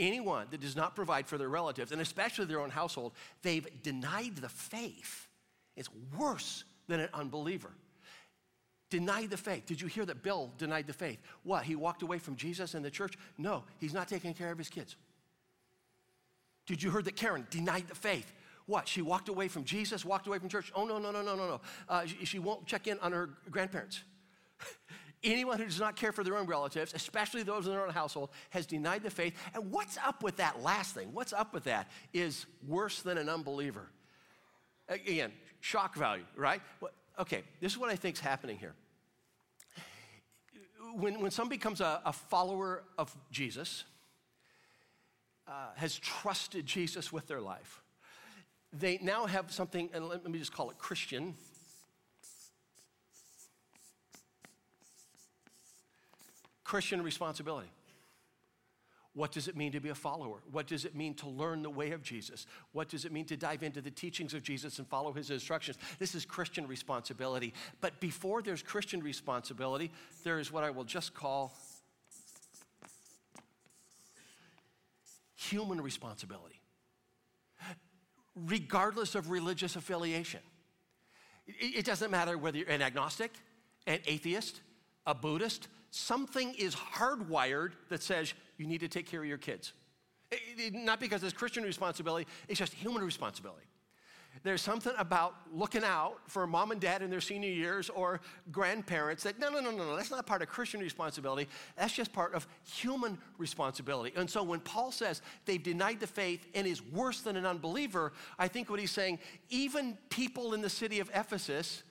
Anyone 0.00 0.46
that 0.50 0.62
does 0.62 0.74
not 0.74 0.96
provide 0.96 1.26
for 1.26 1.36
their 1.36 1.50
relatives 1.50 1.92
and 1.92 2.00
especially 2.00 2.46
their 2.46 2.60
own 2.60 2.70
household, 2.70 3.12
they've 3.42 3.66
denied 3.82 4.36
the 4.36 4.48
faith 4.48 5.28
It's 5.76 5.90
worse 6.18 6.64
than 6.88 7.00
an 7.00 7.10
unbeliever. 7.14 7.70
Deny 8.88 9.26
the 9.26 9.36
faith. 9.36 9.66
Did 9.66 9.80
you 9.80 9.86
hear 9.86 10.04
that 10.06 10.22
Bill 10.22 10.50
denied 10.58 10.86
the 10.86 10.92
faith? 10.92 11.20
What? 11.44 11.62
He 11.64 11.76
walked 11.76 12.02
away 12.02 12.18
from 12.18 12.34
Jesus 12.34 12.74
and 12.74 12.84
the 12.84 12.90
church? 12.90 13.16
No, 13.38 13.62
he's 13.78 13.94
not 13.94 14.08
taking 14.08 14.34
care 14.34 14.50
of 14.50 14.58
his 14.58 14.68
kids. 14.68 14.96
Did 16.66 16.82
you 16.82 16.90
hear 16.90 17.02
that 17.02 17.14
Karen 17.14 17.46
denied 17.50 17.86
the 17.88 17.94
faith? 17.94 18.32
What? 18.66 18.88
She 18.88 19.02
walked 19.02 19.28
away 19.28 19.48
from 19.48 19.64
Jesus, 19.64 20.04
walked 20.04 20.26
away 20.26 20.38
from 20.38 20.48
church? 20.48 20.72
Oh, 20.74 20.86
no, 20.86 20.98
no, 20.98 21.12
no, 21.12 21.22
no, 21.22 21.36
no, 21.36 21.46
no. 21.46 21.60
Uh, 21.88 22.06
she, 22.06 22.24
she 22.24 22.38
won't 22.38 22.66
check 22.66 22.86
in 22.86 22.98
on 23.00 23.12
her 23.12 23.30
grandparents. 23.50 24.00
Anyone 25.22 25.58
who 25.58 25.66
does 25.66 25.80
not 25.80 25.96
care 25.96 26.12
for 26.12 26.24
their 26.24 26.36
own 26.38 26.46
relatives, 26.46 26.94
especially 26.94 27.42
those 27.42 27.66
in 27.66 27.72
their 27.72 27.84
own 27.84 27.92
household, 27.92 28.30
has 28.50 28.64
denied 28.64 29.02
the 29.02 29.10
faith. 29.10 29.36
And 29.54 29.70
what's 29.70 29.98
up 29.98 30.22
with 30.22 30.36
that 30.36 30.62
last 30.62 30.94
thing? 30.94 31.12
What's 31.12 31.34
up 31.34 31.52
with 31.52 31.64
that 31.64 31.90
is 32.14 32.46
worse 32.66 33.02
than 33.02 33.18
an 33.18 33.28
unbeliever. 33.28 33.90
Again, 34.88 35.30
shock 35.60 35.94
value, 35.94 36.24
right? 36.36 36.62
Okay, 37.18 37.42
this 37.60 37.72
is 37.72 37.78
what 37.78 37.90
I 37.90 37.96
think 37.96 38.16
is 38.16 38.20
happening 38.20 38.56
here. 38.58 38.74
When, 40.94 41.20
when 41.20 41.30
somebody 41.30 41.58
becomes 41.58 41.82
a, 41.82 42.00
a 42.06 42.12
follower 42.14 42.82
of 42.96 43.14
Jesus, 43.30 43.84
uh, 45.46 45.52
has 45.76 45.98
trusted 45.98 46.64
Jesus 46.64 47.12
with 47.12 47.26
their 47.26 47.40
life, 47.40 47.82
they 48.72 48.98
now 49.02 49.26
have 49.26 49.52
something, 49.52 49.90
and 49.92 50.08
let 50.08 50.28
me 50.28 50.38
just 50.38 50.54
call 50.54 50.70
it 50.70 50.78
Christian. 50.78 51.34
Christian 56.70 57.02
responsibility. 57.02 57.68
What 59.14 59.32
does 59.32 59.48
it 59.48 59.56
mean 59.56 59.72
to 59.72 59.80
be 59.80 59.88
a 59.88 59.94
follower? 59.96 60.36
What 60.52 60.68
does 60.68 60.84
it 60.84 60.94
mean 60.94 61.14
to 61.14 61.28
learn 61.28 61.62
the 61.62 61.70
way 61.70 61.90
of 61.90 62.00
Jesus? 62.00 62.46
What 62.70 62.88
does 62.88 63.04
it 63.04 63.10
mean 63.10 63.24
to 63.24 63.36
dive 63.36 63.64
into 63.64 63.80
the 63.80 63.90
teachings 63.90 64.34
of 64.34 64.44
Jesus 64.44 64.78
and 64.78 64.86
follow 64.86 65.12
his 65.12 65.32
instructions? 65.32 65.78
This 65.98 66.14
is 66.14 66.24
Christian 66.24 66.68
responsibility. 66.68 67.54
But 67.80 67.98
before 67.98 68.40
there's 68.40 68.62
Christian 68.62 69.02
responsibility, 69.02 69.90
there 70.22 70.38
is 70.38 70.52
what 70.52 70.62
I 70.62 70.70
will 70.70 70.84
just 70.84 71.12
call 71.12 71.58
human 75.34 75.80
responsibility, 75.80 76.60
regardless 78.36 79.16
of 79.16 79.28
religious 79.28 79.74
affiliation. 79.74 80.40
It 81.48 81.84
doesn't 81.84 82.12
matter 82.12 82.38
whether 82.38 82.58
you're 82.58 82.68
an 82.68 82.80
agnostic, 82.80 83.32
an 83.88 83.98
atheist, 84.06 84.60
a 85.04 85.16
Buddhist, 85.16 85.66
something 85.90 86.54
is 86.54 86.74
hardwired 86.74 87.72
that 87.88 88.02
says 88.02 88.34
you 88.56 88.66
need 88.66 88.80
to 88.80 88.88
take 88.88 89.06
care 89.06 89.20
of 89.20 89.28
your 89.28 89.38
kids. 89.38 89.72
It, 90.30 90.40
it, 90.58 90.74
not 90.74 91.00
because 91.00 91.22
it's 91.22 91.32
Christian 91.32 91.64
responsibility, 91.64 92.26
it's 92.48 92.58
just 92.58 92.72
human 92.72 93.02
responsibility. 93.02 93.66
There's 94.42 94.62
something 94.62 94.92
about 94.96 95.34
looking 95.52 95.82
out 95.84 96.18
for 96.26 96.46
mom 96.46 96.70
and 96.70 96.80
dad 96.80 97.02
in 97.02 97.10
their 97.10 97.20
senior 97.20 97.50
years 97.50 97.90
or 97.90 98.20
grandparents 98.50 99.24
that, 99.24 99.38
no, 99.38 99.50
no, 99.50 99.60
no, 99.60 99.70
no, 99.70 99.84
no, 99.84 99.96
that's 99.96 100.10
not 100.10 100.24
part 100.24 100.40
of 100.40 100.48
Christian 100.48 100.80
responsibility. 100.80 101.48
That's 101.76 101.92
just 101.92 102.12
part 102.12 102.32
of 102.32 102.46
human 102.64 103.18
responsibility. 103.38 104.12
And 104.16 104.30
so 104.30 104.42
when 104.42 104.60
Paul 104.60 104.92
says 104.92 105.20
they've 105.44 105.62
denied 105.62 106.00
the 106.00 106.06
faith 106.06 106.46
and 106.54 106.66
is 106.66 106.80
worse 106.80 107.20
than 107.20 107.36
an 107.36 107.44
unbeliever, 107.44 108.12
I 108.38 108.48
think 108.48 108.70
what 108.70 108.80
he's 108.80 108.92
saying, 108.92 109.18
even 109.50 109.98
people 110.08 110.54
in 110.54 110.62
the 110.62 110.70
city 110.70 111.00
of 111.00 111.10
Ephesus 111.12 111.82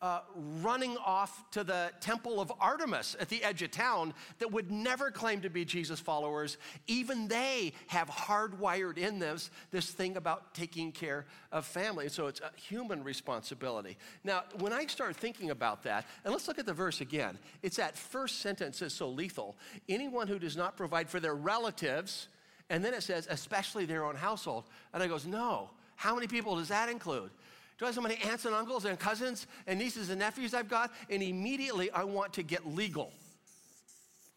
uh, 0.00 0.20
running 0.62 0.96
off 0.98 1.50
to 1.50 1.64
the 1.64 1.90
temple 2.00 2.40
of 2.40 2.52
Artemis 2.60 3.16
at 3.18 3.28
the 3.28 3.42
edge 3.42 3.62
of 3.62 3.70
town 3.70 4.14
that 4.38 4.52
would 4.52 4.70
never 4.70 5.10
claim 5.10 5.40
to 5.40 5.50
be 5.50 5.64
Jesus 5.64 5.98
followers. 5.98 6.56
Even 6.86 7.26
they 7.26 7.72
have 7.88 8.08
hardwired 8.08 8.96
in 8.96 9.18
this 9.18 9.50
this 9.70 9.90
thing 9.90 10.16
about 10.16 10.54
taking 10.54 10.92
care 10.92 11.26
of 11.50 11.66
family. 11.66 12.08
So 12.08 12.28
it's 12.28 12.40
a 12.40 12.52
human 12.56 13.02
responsibility. 13.02 13.96
Now, 14.22 14.44
when 14.58 14.72
I 14.72 14.86
start 14.86 15.16
thinking 15.16 15.50
about 15.50 15.82
that, 15.82 16.06
and 16.24 16.32
let's 16.32 16.46
look 16.46 16.58
at 16.58 16.66
the 16.66 16.72
verse 16.72 17.00
again, 17.00 17.38
it's 17.62 17.76
that 17.76 17.96
first 17.96 18.40
sentence 18.40 18.82
is 18.82 18.92
so 18.92 19.08
lethal. 19.08 19.56
Anyone 19.88 20.28
who 20.28 20.38
does 20.38 20.56
not 20.56 20.76
provide 20.76 21.08
for 21.08 21.18
their 21.18 21.34
relatives, 21.34 22.28
and 22.70 22.84
then 22.84 22.94
it 22.94 23.02
says, 23.02 23.26
especially 23.30 23.84
their 23.84 24.04
own 24.04 24.14
household. 24.14 24.64
And 24.92 25.02
I 25.02 25.08
goes, 25.08 25.26
no. 25.26 25.70
How 25.96 26.14
many 26.14 26.28
people 26.28 26.54
does 26.54 26.68
that 26.68 26.88
include? 26.88 27.30
Do 27.78 27.84
I 27.84 27.88
have 27.88 27.94
so 27.94 28.00
many 28.00 28.16
aunts 28.16 28.44
and 28.44 28.54
uncles 28.54 28.84
and 28.84 28.98
cousins 28.98 29.46
and 29.66 29.78
nieces 29.78 30.10
and 30.10 30.18
nephews 30.18 30.52
I've 30.52 30.68
got? 30.68 30.92
And 31.08 31.22
immediately 31.22 31.90
I 31.90 32.04
want 32.04 32.32
to 32.34 32.42
get 32.42 32.66
legal. 32.66 33.12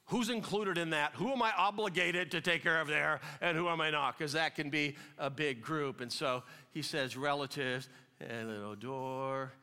Who's 0.05 0.29
included 0.29 0.77
in 0.77 0.91
that? 0.91 1.13
Who 1.15 1.31
am 1.31 1.41
I 1.41 1.51
obligated 1.57 2.31
to 2.31 2.41
take 2.41 2.61
care 2.61 2.81
of 2.81 2.87
there 2.87 3.21
and 3.39 3.57
who 3.57 3.67
am 3.69 3.81
I 3.81 3.89
not? 3.89 4.17
Because 4.17 4.33
that 4.33 4.55
can 4.55 4.69
be 4.69 4.95
a 5.17 5.29
big 5.29 5.61
group. 5.61 6.01
And 6.01 6.11
so 6.11 6.43
he 6.71 6.81
says 6.81 7.17
relatives, 7.17 7.87
and 8.19 8.49
a 8.49 8.53
little 8.53 8.75
door, 8.75 9.53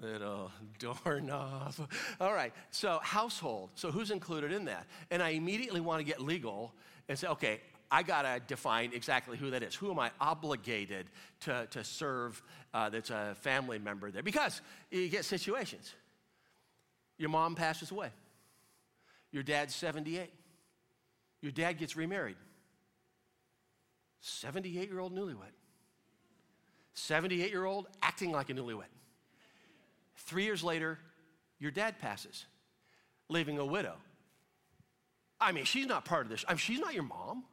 little 0.00 0.50
doorknob. 0.78 1.74
All 2.20 2.34
right, 2.34 2.52
so 2.70 2.98
household. 3.02 3.70
So 3.76 3.90
who's 3.90 4.10
included 4.10 4.52
in 4.52 4.64
that? 4.66 4.86
And 5.10 5.22
I 5.22 5.30
immediately 5.30 5.80
want 5.80 6.00
to 6.00 6.04
get 6.04 6.20
legal 6.20 6.74
and 7.08 7.18
say, 7.18 7.28
okay, 7.28 7.60
I 7.94 8.02
got 8.02 8.22
to 8.22 8.40
define 8.48 8.92
exactly 8.94 9.36
who 9.36 9.50
that 9.50 9.62
is. 9.62 9.74
Who 9.74 9.90
am 9.90 9.98
I 9.98 10.10
obligated 10.18 11.08
to, 11.40 11.66
to 11.72 11.84
serve 11.84 12.42
uh, 12.72 12.88
that's 12.88 13.10
a 13.10 13.36
family 13.42 13.78
member 13.78 14.10
there? 14.10 14.22
Because 14.22 14.62
you 14.90 15.10
get 15.10 15.26
situations. 15.26 15.92
Your 17.18 17.28
mom 17.28 17.54
passes 17.54 17.90
away, 17.90 18.08
your 19.30 19.42
dad's 19.42 19.74
78, 19.74 20.32
your 21.42 21.52
dad 21.52 21.74
gets 21.74 21.94
remarried. 21.94 22.36
78 24.20 24.88
year 24.88 24.98
old 24.98 25.14
newlywed. 25.14 25.52
78 26.94 27.50
year 27.50 27.64
old 27.66 27.88
acting 28.02 28.32
like 28.32 28.48
a 28.48 28.54
newlywed. 28.54 28.84
Three 30.16 30.44
years 30.44 30.64
later, 30.64 30.98
your 31.58 31.70
dad 31.70 31.98
passes, 31.98 32.46
leaving 33.28 33.58
a 33.58 33.66
widow. 33.66 33.96
I 35.38 35.52
mean, 35.52 35.64
she's 35.64 35.86
not 35.86 36.06
part 36.06 36.24
of 36.24 36.30
this. 36.30 36.44
I 36.48 36.52
mean, 36.52 36.58
she's 36.58 36.80
not 36.80 36.94
your 36.94 37.02
mom. 37.02 37.44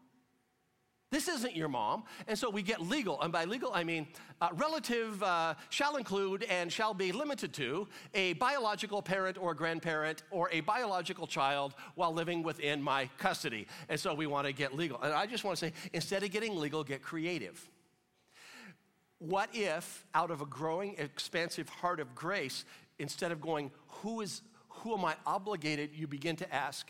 This 1.12 1.28
isn't 1.28 1.56
your 1.56 1.70
mom. 1.70 2.04
And 2.28 2.38
so 2.38 2.51
we 2.51 2.62
get 2.62 2.82
legal. 2.82 3.20
And 3.22 3.34
by 3.34 3.46
legal, 3.46 3.72
I 3.74 3.84
mean 3.84 4.08
uh, 4.42 4.50
relative 4.54 5.22
uh, 5.24 5.56
shall 5.70 5.96
include 5.96 6.44
and 6.44 6.72
shall 6.72 6.94
be 6.94 7.12
limited 7.12 7.51
to 7.54 7.88
a 8.13 8.34
biological 8.34 9.01
parent 9.01 9.38
or 9.39 9.56
grandparent 9.56 10.22
or 10.30 10.50
a 10.51 10.62
biological 10.62 11.25
child 11.25 11.74
while 11.96 12.13
living 12.13 12.44
within 12.44 12.82
my 12.82 13.10
custody. 13.18 13.66
And 13.89 14.00
so 14.00 14.13
we 14.13 14.28
want 14.28 14.46
to 14.46 14.54
get 14.54 14.75
legal. 14.75 15.01
And 15.01 15.12
I 15.12 15.25
just 15.25 15.44
want 15.44 15.58
to 15.58 15.66
say 15.66 15.74
instead 15.94 16.22
of 16.22 16.30
getting 16.30 16.56
legal, 16.56 16.84
get 16.84 17.01
creative. 17.01 17.68
What 19.18 19.50
if, 19.51 20.06
out 20.13 20.30
of 20.30 20.42
a 20.42 20.46
growing, 20.46 20.96
expansive 20.98 21.68
heart 21.68 22.00
of 22.00 22.13
grace, 22.13 22.66
instead 23.00 23.32
of 23.32 23.42
going, 23.42 23.72
who, 23.88 24.22
is, 24.22 24.42
who 24.70 24.94
am 24.94 25.04
I 25.04 25.16
obligated, 25.25 25.89
you 25.94 26.08
begin 26.08 26.36
to 26.38 26.54
ask, 26.54 26.88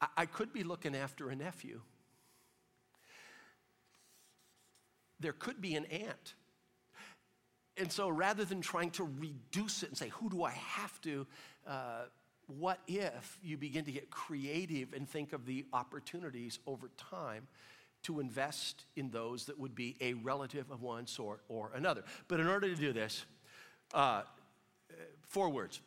I, 0.00 0.08
I 0.16 0.26
could 0.26 0.52
be 0.52 0.64
looking 0.64 0.94
after 0.96 1.30
a 1.30 1.36
nephew 1.36 1.80
there 5.20 5.32
could 5.32 5.60
be 5.60 5.74
an 5.74 5.84
aunt. 5.86 6.34
And 7.76 7.92
so 7.92 8.08
rather 8.08 8.44
than 8.44 8.60
trying 8.60 8.90
to 8.92 9.04
reduce 9.04 9.82
it 9.82 9.90
and 9.90 9.98
say, 9.98 10.08
who 10.08 10.30
do 10.30 10.44
I 10.44 10.52
have 10.52 10.98
to, 11.02 11.26
uh, 11.66 12.04
what 12.46 12.78
if 12.86 13.38
you 13.42 13.56
begin 13.56 13.84
to 13.84 13.92
get 13.92 14.10
creative 14.10 14.92
and 14.92 15.08
think 15.08 15.32
of 15.32 15.46
the 15.46 15.66
opportunities 15.72 16.58
over 16.66 16.90
time 16.96 17.48
to 18.04 18.20
invest 18.20 18.84
in 18.94 19.10
those 19.10 19.46
that 19.46 19.58
would 19.58 19.74
be 19.74 19.96
a 20.00 20.14
relative 20.14 20.70
of 20.70 20.80
one 20.80 21.06
sort 21.06 21.40
or 21.48 21.72
another. 21.74 22.04
But 22.28 22.38
in 22.38 22.46
order 22.46 22.68
to 22.68 22.76
do 22.76 22.92
this, 22.92 23.24
uh, 23.92 24.22
four 25.28 25.48
words 25.48 25.80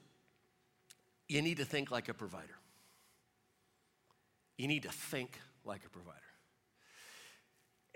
you 1.30 1.42
need 1.44 1.58
to 1.58 1.66
think 1.66 1.92
like 1.92 2.10
a 2.10 2.14
provider. 2.14 2.58
You 4.58 4.68
need 4.68 4.84
to 4.84 4.92
think 4.92 5.40
like 5.64 5.86
a 5.86 5.90
provider. 5.90 6.18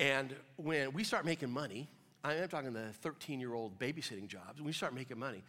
And 0.04 0.36
when 0.58 0.92
we 0.92 1.06
start 1.06 1.24
making 1.24 1.50
money, 1.50 1.88
I'm 2.26 2.50
talking 2.50 2.74
the 2.74 2.92
13 3.02 3.40
year 3.40 3.54
old 3.54 3.80
babysitting 3.80 4.28
jobs, 4.28 4.60
when 4.60 4.66
we 4.66 4.74
start 4.74 4.94
making 4.94 5.18
money, 5.18 5.44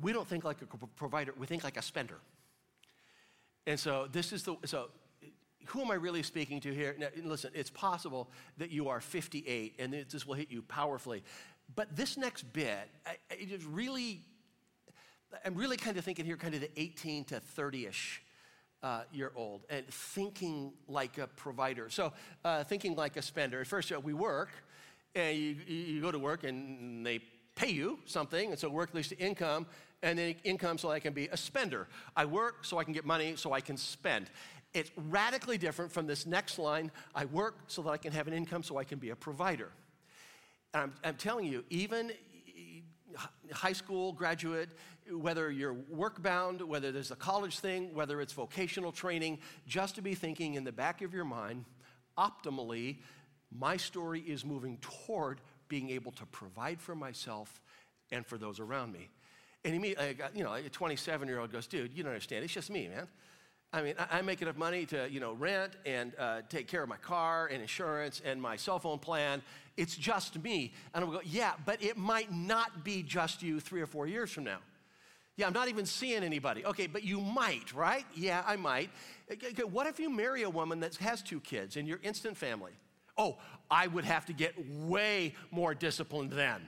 we 0.00 0.14
don't 0.14 0.26
think 0.26 0.44
like 0.44 0.62
a 0.62 0.86
provider, 0.96 1.34
we 1.36 1.46
think 1.46 1.62
like 1.62 1.76
a 1.76 1.82
spender. 1.82 2.18
And 3.66 3.78
so 3.78 4.08
this 4.10 4.32
is 4.32 4.44
the, 4.44 4.56
so 4.64 4.88
who 5.66 5.82
am 5.82 5.90
I 5.90 5.96
really 5.96 6.22
speaking 6.22 6.58
to 6.60 6.72
here? 6.72 6.96
Now, 6.98 7.08
listen, 7.22 7.50
it's 7.52 7.68
possible 7.68 8.30
that 8.56 8.70
you 8.70 8.88
are 8.88 9.02
58 9.02 9.74
and 9.78 9.92
this 9.92 10.26
will 10.26 10.36
hit 10.36 10.50
you 10.50 10.62
powerfully. 10.62 11.22
But 11.76 11.94
this 11.94 12.16
next 12.16 12.50
bit, 12.54 12.88
I, 13.06 13.16
I 13.30 13.44
just 13.44 13.66
really, 13.66 14.24
I'm 15.44 15.54
really 15.54 15.76
kind 15.76 15.98
of 15.98 16.04
thinking 16.06 16.24
here, 16.24 16.38
kind 16.38 16.54
of 16.54 16.62
the 16.62 16.70
18 16.80 17.24
to 17.24 17.40
30 17.40 17.84
ish. 17.88 18.22
Uh, 18.80 19.02
year 19.12 19.32
old 19.34 19.62
and 19.70 19.84
thinking 19.88 20.72
like 20.86 21.18
a 21.18 21.26
provider. 21.26 21.90
So, 21.90 22.12
uh, 22.44 22.62
thinking 22.62 22.94
like 22.94 23.16
a 23.16 23.22
spender. 23.22 23.60
At 23.60 23.66
first, 23.66 23.90
we 24.04 24.14
work, 24.14 24.50
and 25.16 25.36
you, 25.36 25.56
you 25.66 26.00
go 26.00 26.12
to 26.12 26.18
work, 26.20 26.44
and 26.44 27.04
they 27.04 27.18
pay 27.56 27.70
you 27.70 27.98
something, 28.04 28.50
and 28.50 28.58
so 28.58 28.68
work 28.68 28.94
leads 28.94 29.08
to 29.08 29.18
income, 29.18 29.66
and 30.02 30.16
then 30.16 30.36
income 30.44 30.78
so 30.78 30.92
I 30.92 31.00
can 31.00 31.12
be 31.12 31.26
a 31.26 31.36
spender. 31.36 31.88
I 32.16 32.24
work 32.24 32.64
so 32.64 32.78
I 32.78 32.84
can 32.84 32.92
get 32.92 33.04
money 33.04 33.34
so 33.34 33.52
I 33.52 33.60
can 33.60 33.76
spend. 33.76 34.30
It's 34.74 34.92
radically 34.96 35.58
different 35.58 35.90
from 35.90 36.06
this 36.06 36.24
next 36.24 36.58
line 36.58 36.92
I 37.14 37.24
work 37.24 37.56
so 37.66 37.82
that 37.82 37.90
I 37.90 37.96
can 37.96 38.12
have 38.12 38.28
an 38.28 38.32
income 38.32 38.62
so 38.62 38.78
I 38.78 38.84
can 38.84 39.00
be 39.00 39.10
a 39.10 39.16
provider. 39.16 39.70
And 40.72 40.84
I'm, 40.84 40.92
I'm 41.02 41.16
telling 41.16 41.46
you, 41.46 41.64
even 41.70 42.12
high 43.52 43.72
school 43.72 44.12
graduate, 44.12 44.70
whether 45.10 45.50
you're 45.50 45.72
work 45.72 46.22
bound, 46.22 46.60
whether 46.60 46.92
there's 46.92 47.10
a 47.10 47.16
college 47.16 47.60
thing, 47.60 47.94
whether 47.94 48.20
it's 48.20 48.32
vocational 48.32 48.92
training, 48.92 49.38
just 49.66 49.94
to 49.94 50.02
be 50.02 50.14
thinking 50.14 50.54
in 50.54 50.64
the 50.64 50.72
back 50.72 51.02
of 51.02 51.14
your 51.14 51.24
mind, 51.24 51.64
optimally, 52.16 52.98
my 53.56 53.76
story 53.76 54.20
is 54.20 54.44
moving 54.44 54.78
toward 54.80 55.40
being 55.68 55.90
able 55.90 56.12
to 56.12 56.26
provide 56.26 56.80
for 56.80 56.94
myself 56.94 57.60
and 58.10 58.26
for 58.26 58.38
those 58.38 58.60
around 58.60 58.92
me. 58.92 59.08
And 59.64 59.74
immediately, 59.74 60.16
you 60.34 60.44
know, 60.44 60.54
a 60.54 60.68
27 60.68 61.28
year 61.28 61.40
old 61.40 61.52
goes, 61.52 61.66
dude, 61.66 61.92
you 61.94 62.02
don't 62.02 62.12
understand. 62.12 62.44
It's 62.44 62.54
just 62.54 62.70
me, 62.70 62.88
man. 62.88 63.08
I 63.72 63.82
mean, 63.82 63.94
I, 64.10 64.22
make 64.22 64.40
enough 64.40 64.56
money 64.56 64.86
to, 64.86 65.08
you 65.10 65.20
know, 65.20 65.34
rent 65.34 65.74
and 65.84 66.12
uh, 66.18 66.40
take 66.48 66.68
care 66.68 66.82
of 66.82 66.88
my 66.88 66.96
car 66.96 67.48
and 67.52 67.60
insurance 67.60 68.22
and 68.24 68.40
my 68.40 68.56
cell 68.56 68.78
phone 68.78 68.98
plan. 68.98 69.42
It's 69.76 69.94
just 69.94 70.42
me. 70.42 70.72
And 70.94 71.04
I'm 71.04 71.10
going, 71.10 71.26
yeah, 71.28 71.52
but 71.66 71.82
it 71.82 71.98
might 71.98 72.32
not 72.32 72.82
be 72.82 73.02
just 73.02 73.42
you 73.42 73.60
three 73.60 73.82
or 73.82 73.86
four 73.86 74.06
years 74.06 74.30
from 74.30 74.44
now. 74.44 74.58
Yeah, 75.36 75.46
I'm 75.46 75.52
not 75.52 75.68
even 75.68 75.84
seeing 75.84 76.24
anybody. 76.24 76.64
Okay, 76.64 76.86
but 76.86 77.04
you 77.04 77.20
might, 77.20 77.74
right? 77.74 78.06
Yeah, 78.16 78.42
I 78.46 78.56
might. 78.56 78.90
Okay, 79.30 79.62
what 79.64 79.86
if 79.86 80.00
you 80.00 80.08
marry 80.08 80.44
a 80.44 80.50
woman 80.50 80.80
that 80.80 80.96
has 80.96 81.20
two 81.20 81.38
kids 81.38 81.76
and 81.76 81.86
you're 81.86 82.00
instant 82.02 82.38
family? 82.38 82.72
Oh, 83.18 83.36
I 83.70 83.86
would 83.86 84.04
have 84.04 84.24
to 84.26 84.32
get 84.32 84.54
way 84.86 85.34
more 85.50 85.74
disciplined 85.74 86.32
then. 86.32 86.62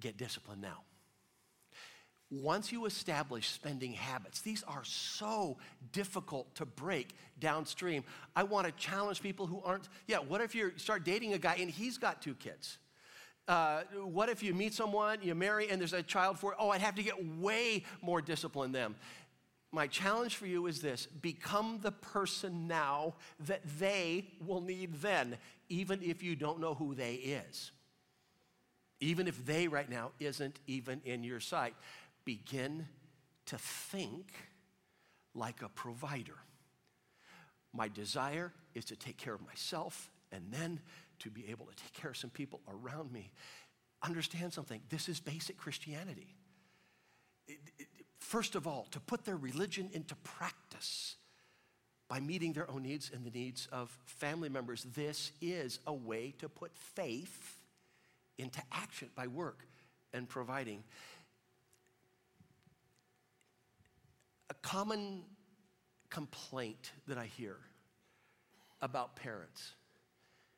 Get 0.00 0.18
disciplined 0.18 0.60
now 0.60 0.82
once 2.30 2.72
you 2.72 2.86
establish 2.86 3.48
spending 3.48 3.92
habits, 3.92 4.40
these 4.40 4.64
are 4.64 4.82
so 4.84 5.56
difficult 5.92 6.52
to 6.56 6.66
break 6.66 7.14
downstream. 7.38 8.02
I 8.34 8.42
want 8.42 8.66
to 8.66 8.72
challenge 8.72 9.22
people 9.22 9.46
who 9.46 9.62
aren't, 9.64 9.88
yeah, 10.06 10.18
what 10.18 10.40
if 10.40 10.54
you 10.54 10.72
start 10.76 11.04
dating 11.04 11.34
a 11.34 11.38
guy 11.38 11.56
and 11.60 11.70
he's 11.70 11.98
got 11.98 12.20
two 12.20 12.34
kids? 12.34 12.78
Uh, 13.46 13.82
what 14.02 14.28
if 14.28 14.42
you 14.42 14.52
meet 14.54 14.74
someone, 14.74 15.18
you 15.22 15.34
marry, 15.36 15.68
and 15.68 15.80
there's 15.80 15.92
a 15.92 16.02
child 16.02 16.36
for, 16.36 16.56
oh, 16.58 16.70
I'd 16.70 16.80
have 16.80 16.96
to 16.96 17.02
get 17.02 17.24
way 17.38 17.84
more 18.02 18.20
discipline 18.20 18.72
them. 18.72 18.96
My 19.70 19.86
challenge 19.86 20.34
for 20.34 20.46
you 20.46 20.66
is 20.66 20.80
this 20.80 21.06
become 21.06 21.78
the 21.80 21.92
person 21.92 22.66
now 22.66 23.14
that 23.40 23.60
they 23.78 24.26
will 24.44 24.60
need 24.60 24.94
then, 24.94 25.36
even 25.68 26.02
if 26.02 26.24
you 26.24 26.34
don't 26.34 26.60
know 26.60 26.74
who 26.74 26.96
they 26.96 27.14
is. 27.14 27.70
Even 28.98 29.28
if 29.28 29.44
they 29.44 29.68
right 29.68 29.88
now 29.88 30.10
isn't 30.18 30.58
even 30.66 31.02
in 31.04 31.22
your 31.22 31.38
sight 31.38 31.74
begin 32.26 32.86
to 33.46 33.56
think 33.56 34.32
like 35.34 35.62
a 35.62 35.70
provider. 35.70 36.36
My 37.72 37.88
desire 37.88 38.52
is 38.74 38.84
to 38.86 38.96
take 38.96 39.16
care 39.16 39.34
of 39.34 39.40
myself 39.46 40.10
and 40.32 40.44
then 40.50 40.80
to 41.20 41.30
be 41.30 41.48
able 41.48 41.66
to 41.66 41.76
take 41.76 41.94
care 41.94 42.10
of 42.10 42.16
some 42.16 42.30
people 42.30 42.60
around 42.68 43.10
me. 43.10 43.32
Understand 44.02 44.52
something 44.52 44.82
this 44.90 45.08
is 45.08 45.20
basic 45.20 45.56
Christianity. 45.56 46.34
It, 47.48 47.58
it, 47.78 47.86
first 48.18 48.54
of 48.54 48.66
all, 48.66 48.86
to 48.90 49.00
put 49.00 49.24
their 49.24 49.36
religion 49.36 49.88
into 49.92 50.14
practice 50.16 51.16
by 52.08 52.20
meeting 52.20 52.52
their 52.52 52.70
own 52.70 52.82
needs 52.82 53.10
and 53.12 53.24
the 53.24 53.30
needs 53.30 53.68
of 53.72 53.96
family 54.04 54.48
members. 54.48 54.84
This 54.94 55.32
is 55.40 55.78
a 55.86 55.92
way 55.92 56.34
to 56.38 56.48
put 56.48 56.76
faith 56.76 57.60
into 58.38 58.60
action 58.72 59.08
by 59.14 59.26
work 59.26 59.66
and 60.12 60.28
providing. 60.28 60.84
A 64.50 64.54
common 64.54 65.22
complaint 66.10 66.92
that 67.08 67.18
I 67.18 67.26
hear 67.26 67.56
about 68.80 69.16
parents. 69.16 69.72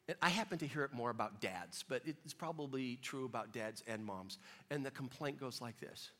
And 0.08 0.16
I 0.22 0.30
happen 0.30 0.58
to 0.58 0.66
hear 0.66 0.84
it 0.84 0.92
more 0.92 1.10
about 1.10 1.40
dads, 1.40 1.84
but 1.86 2.02
it's 2.06 2.34
probably 2.34 2.98
true 3.02 3.26
about 3.26 3.52
dads 3.52 3.82
and 3.86 4.04
moms. 4.04 4.38
And 4.70 4.84
the 4.84 4.90
complaint 4.90 5.38
goes 5.38 5.60
like 5.60 5.78
this 5.80 6.10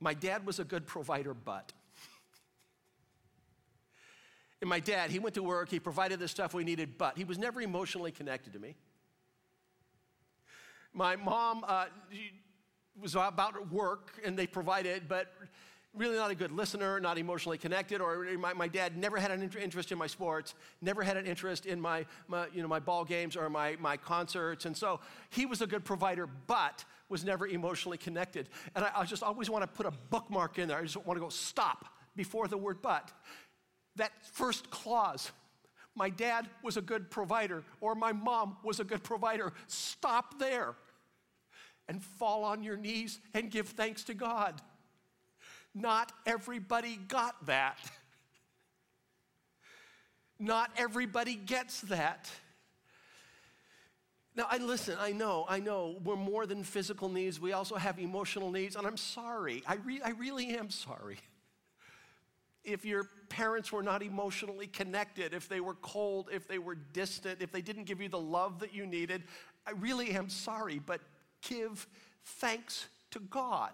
My 0.00 0.14
dad 0.14 0.46
was 0.46 0.58
a 0.58 0.64
good 0.64 0.86
provider, 0.86 1.34
but. 1.34 1.72
And 4.60 4.68
my 4.68 4.80
dad, 4.80 5.12
he 5.12 5.20
went 5.20 5.36
to 5.36 5.42
work, 5.44 5.68
he 5.68 5.78
provided 5.78 6.18
the 6.18 6.26
stuff 6.26 6.52
we 6.52 6.64
needed, 6.64 6.98
but 6.98 7.16
he 7.16 7.22
was 7.22 7.38
never 7.38 7.60
emotionally 7.60 8.10
connected 8.10 8.54
to 8.54 8.58
me. 8.58 8.74
My 10.92 11.14
mom 11.14 11.64
uh, 11.64 11.84
was 13.00 13.14
about 13.14 13.70
work 13.70 14.20
and 14.24 14.36
they 14.36 14.48
provided, 14.48 15.08
but 15.08 15.32
really 15.94 16.16
not 16.16 16.30
a 16.30 16.34
good 16.34 16.52
listener, 16.52 17.00
not 17.00 17.18
emotionally 17.18 17.58
connected, 17.58 18.00
or 18.00 18.24
my, 18.38 18.52
my 18.52 18.68
dad 18.68 18.96
never 18.96 19.18
had 19.18 19.30
an 19.30 19.42
interest 19.42 19.90
in 19.90 19.98
my 19.98 20.06
sports, 20.06 20.54
never 20.80 21.02
had 21.02 21.16
an 21.16 21.26
interest 21.26 21.66
in 21.66 21.80
my, 21.80 22.04
my, 22.28 22.46
you 22.52 22.62
know, 22.62 22.68
my 22.68 22.78
ball 22.78 23.04
games 23.04 23.36
or 23.36 23.48
my, 23.48 23.76
my 23.80 23.96
concerts. 23.96 24.64
And 24.64 24.76
so 24.76 25.00
he 25.30 25.46
was 25.46 25.62
a 25.62 25.66
good 25.66 25.84
provider, 25.84 26.28
but 26.46 26.84
was 27.08 27.24
never 27.24 27.46
emotionally 27.46 27.98
connected. 27.98 28.48
And 28.74 28.84
I, 28.84 28.90
I 28.96 29.04
just 29.04 29.22
always 29.22 29.48
want 29.48 29.62
to 29.62 29.68
put 29.68 29.86
a 29.86 29.92
bookmark 30.10 30.58
in 30.58 30.68
there. 30.68 30.78
I 30.78 30.82
just 30.82 30.96
want 30.96 31.16
to 31.16 31.22
go 31.22 31.30
stop 31.30 31.86
before 32.14 32.48
the 32.48 32.58
word 32.58 32.78
but. 32.82 33.10
That 33.96 34.12
first 34.32 34.70
clause, 34.70 35.32
my 35.94 36.10
dad 36.10 36.48
was 36.62 36.76
a 36.76 36.82
good 36.82 37.10
provider, 37.10 37.64
or 37.80 37.94
my 37.94 38.12
mom 38.12 38.58
was 38.62 38.78
a 38.78 38.84
good 38.84 39.02
provider. 39.02 39.52
Stop 39.66 40.38
there 40.38 40.74
and 41.88 42.04
fall 42.04 42.44
on 42.44 42.62
your 42.62 42.76
knees 42.76 43.18
and 43.34 43.50
give 43.50 43.68
thanks 43.68 44.04
to 44.04 44.14
God. 44.14 44.60
Not 45.80 46.12
everybody 46.26 46.96
got 46.96 47.46
that. 47.46 47.78
Not 50.40 50.70
everybody 50.76 51.36
gets 51.36 51.82
that. 51.82 52.28
Now, 54.34 54.46
I 54.50 54.58
listen, 54.58 54.96
I 55.00 55.12
know, 55.12 55.44
I 55.48 55.58
know, 55.58 55.96
we're 56.04 56.16
more 56.16 56.46
than 56.46 56.62
physical 56.62 57.08
needs. 57.08 57.40
We 57.40 57.52
also 57.52 57.76
have 57.76 57.98
emotional 57.98 58.50
needs, 58.50 58.76
and 58.76 58.86
I'm 58.86 58.96
sorry. 58.96 59.62
I, 59.66 59.76
re- 59.76 60.00
I 60.04 60.10
really 60.10 60.48
am 60.56 60.70
sorry. 60.70 61.18
If 62.64 62.84
your 62.84 63.08
parents 63.28 63.72
were 63.72 63.82
not 63.82 64.02
emotionally 64.02 64.66
connected, 64.66 65.32
if 65.32 65.48
they 65.48 65.60
were 65.60 65.74
cold, 65.74 66.28
if 66.32 66.46
they 66.46 66.58
were 66.58 66.76
distant, 66.76 67.40
if 67.40 67.50
they 67.50 67.62
didn't 67.62 67.84
give 67.84 68.00
you 68.00 68.08
the 68.08 68.20
love 68.20 68.60
that 68.60 68.74
you 68.74 68.86
needed, 68.86 69.24
I 69.66 69.72
really 69.72 70.10
am 70.10 70.28
sorry, 70.28 70.78
but 70.78 71.00
give 71.42 71.86
thanks 72.24 72.86
to 73.12 73.20
God 73.20 73.72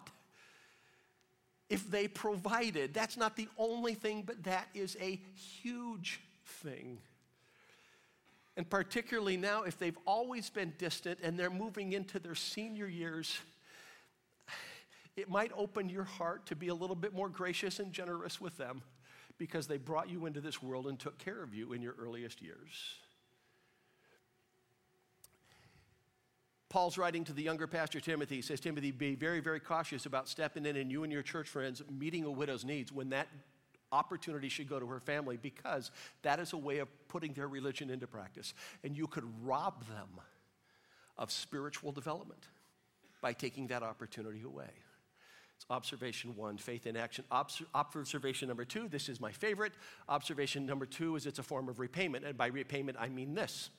if 1.74 1.90
they 1.90 2.06
provided. 2.06 2.94
That's 2.94 3.16
not 3.16 3.34
the 3.34 3.48
only 3.58 3.94
thing, 3.94 4.22
but 4.24 4.44
that 4.44 4.68
is 4.74 4.96
a 5.00 5.20
huge 5.34 6.20
thing. 6.62 6.98
And 8.56 8.70
particularly 8.70 9.36
now, 9.36 9.64
if 9.64 9.76
they've 9.76 9.98
always 10.06 10.48
been 10.48 10.72
distant 10.78 11.18
and 11.20 11.36
they're 11.36 11.50
moving 11.50 11.92
into 11.92 12.20
their 12.20 12.36
senior 12.36 12.86
years, 12.86 13.36
it 15.16 15.28
might 15.28 15.50
open 15.56 15.88
your 15.88 16.04
heart 16.04 16.46
to 16.46 16.54
be 16.54 16.68
a 16.68 16.74
little 16.74 16.94
bit 16.94 17.12
more 17.12 17.28
gracious 17.28 17.80
and 17.80 17.92
generous 17.92 18.40
with 18.40 18.56
them 18.56 18.80
because 19.36 19.66
they 19.66 19.76
brought 19.76 20.08
you 20.08 20.26
into 20.26 20.40
this 20.40 20.62
world 20.62 20.86
and 20.86 20.96
took 21.00 21.18
care 21.18 21.42
of 21.42 21.52
you 21.52 21.72
in 21.72 21.82
your 21.82 21.96
earliest 21.98 22.40
years. 22.40 22.94
Paul's 26.74 26.98
writing 26.98 27.22
to 27.22 27.32
the 27.32 27.40
younger 27.40 27.68
pastor 27.68 28.00
Timothy. 28.00 28.34
He 28.34 28.42
says, 28.42 28.58
Timothy, 28.58 28.90
be 28.90 29.14
very, 29.14 29.38
very 29.38 29.60
cautious 29.60 30.06
about 30.06 30.28
stepping 30.28 30.66
in 30.66 30.74
and 30.74 30.90
you 30.90 31.04
and 31.04 31.12
your 31.12 31.22
church 31.22 31.48
friends 31.48 31.80
meeting 31.88 32.24
a 32.24 32.30
widow's 32.32 32.64
needs 32.64 32.90
when 32.90 33.10
that 33.10 33.28
opportunity 33.92 34.48
should 34.48 34.68
go 34.68 34.80
to 34.80 34.86
her 34.88 34.98
family 34.98 35.36
because 35.36 35.92
that 36.22 36.40
is 36.40 36.52
a 36.52 36.56
way 36.56 36.78
of 36.78 36.88
putting 37.06 37.32
their 37.32 37.46
religion 37.46 37.90
into 37.90 38.08
practice. 38.08 38.54
And 38.82 38.96
you 38.96 39.06
could 39.06 39.22
rob 39.44 39.86
them 39.86 40.08
of 41.16 41.30
spiritual 41.30 41.92
development 41.92 42.42
by 43.22 43.34
taking 43.34 43.68
that 43.68 43.84
opportunity 43.84 44.42
away. 44.42 44.70
It's 45.54 45.66
observation 45.70 46.34
one, 46.34 46.58
faith 46.58 46.88
in 46.88 46.96
action. 46.96 47.24
Obs- 47.30 47.62
observation 47.72 48.48
number 48.48 48.64
two, 48.64 48.88
this 48.88 49.08
is 49.08 49.20
my 49.20 49.30
favorite. 49.30 49.74
Observation 50.08 50.66
number 50.66 50.86
two 50.86 51.14
is 51.14 51.24
it's 51.24 51.38
a 51.38 51.44
form 51.44 51.68
of 51.68 51.78
repayment. 51.78 52.24
And 52.24 52.36
by 52.36 52.48
repayment, 52.48 52.96
I 52.98 53.10
mean 53.10 53.32
this 53.32 53.70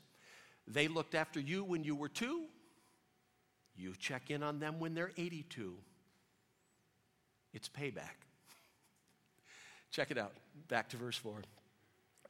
they 0.67 0.88
looked 0.88 1.13
after 1.13 1.39
you 1.39 1.63
when 1.63 1.84
you 1.84 1.95
were 1.95 2.10
two, 2.10 2.45
you 3.77 3.93
check 3.97 4.31
in 4.31 4.43
on 4.43 4.59
them 4.59 4.79
when 4.79 4.93
they're 4.93 5.11
82. 5.17 5.75
It's 7.53 7.69
payback. 7.69 8.17
Check 9.91 10.11
it 10.11 10.17
out. 10.17 10.33
Back 10.67 10.89
to 10.89 10.97
verse 10.97 11.17
4. 11.17 11.41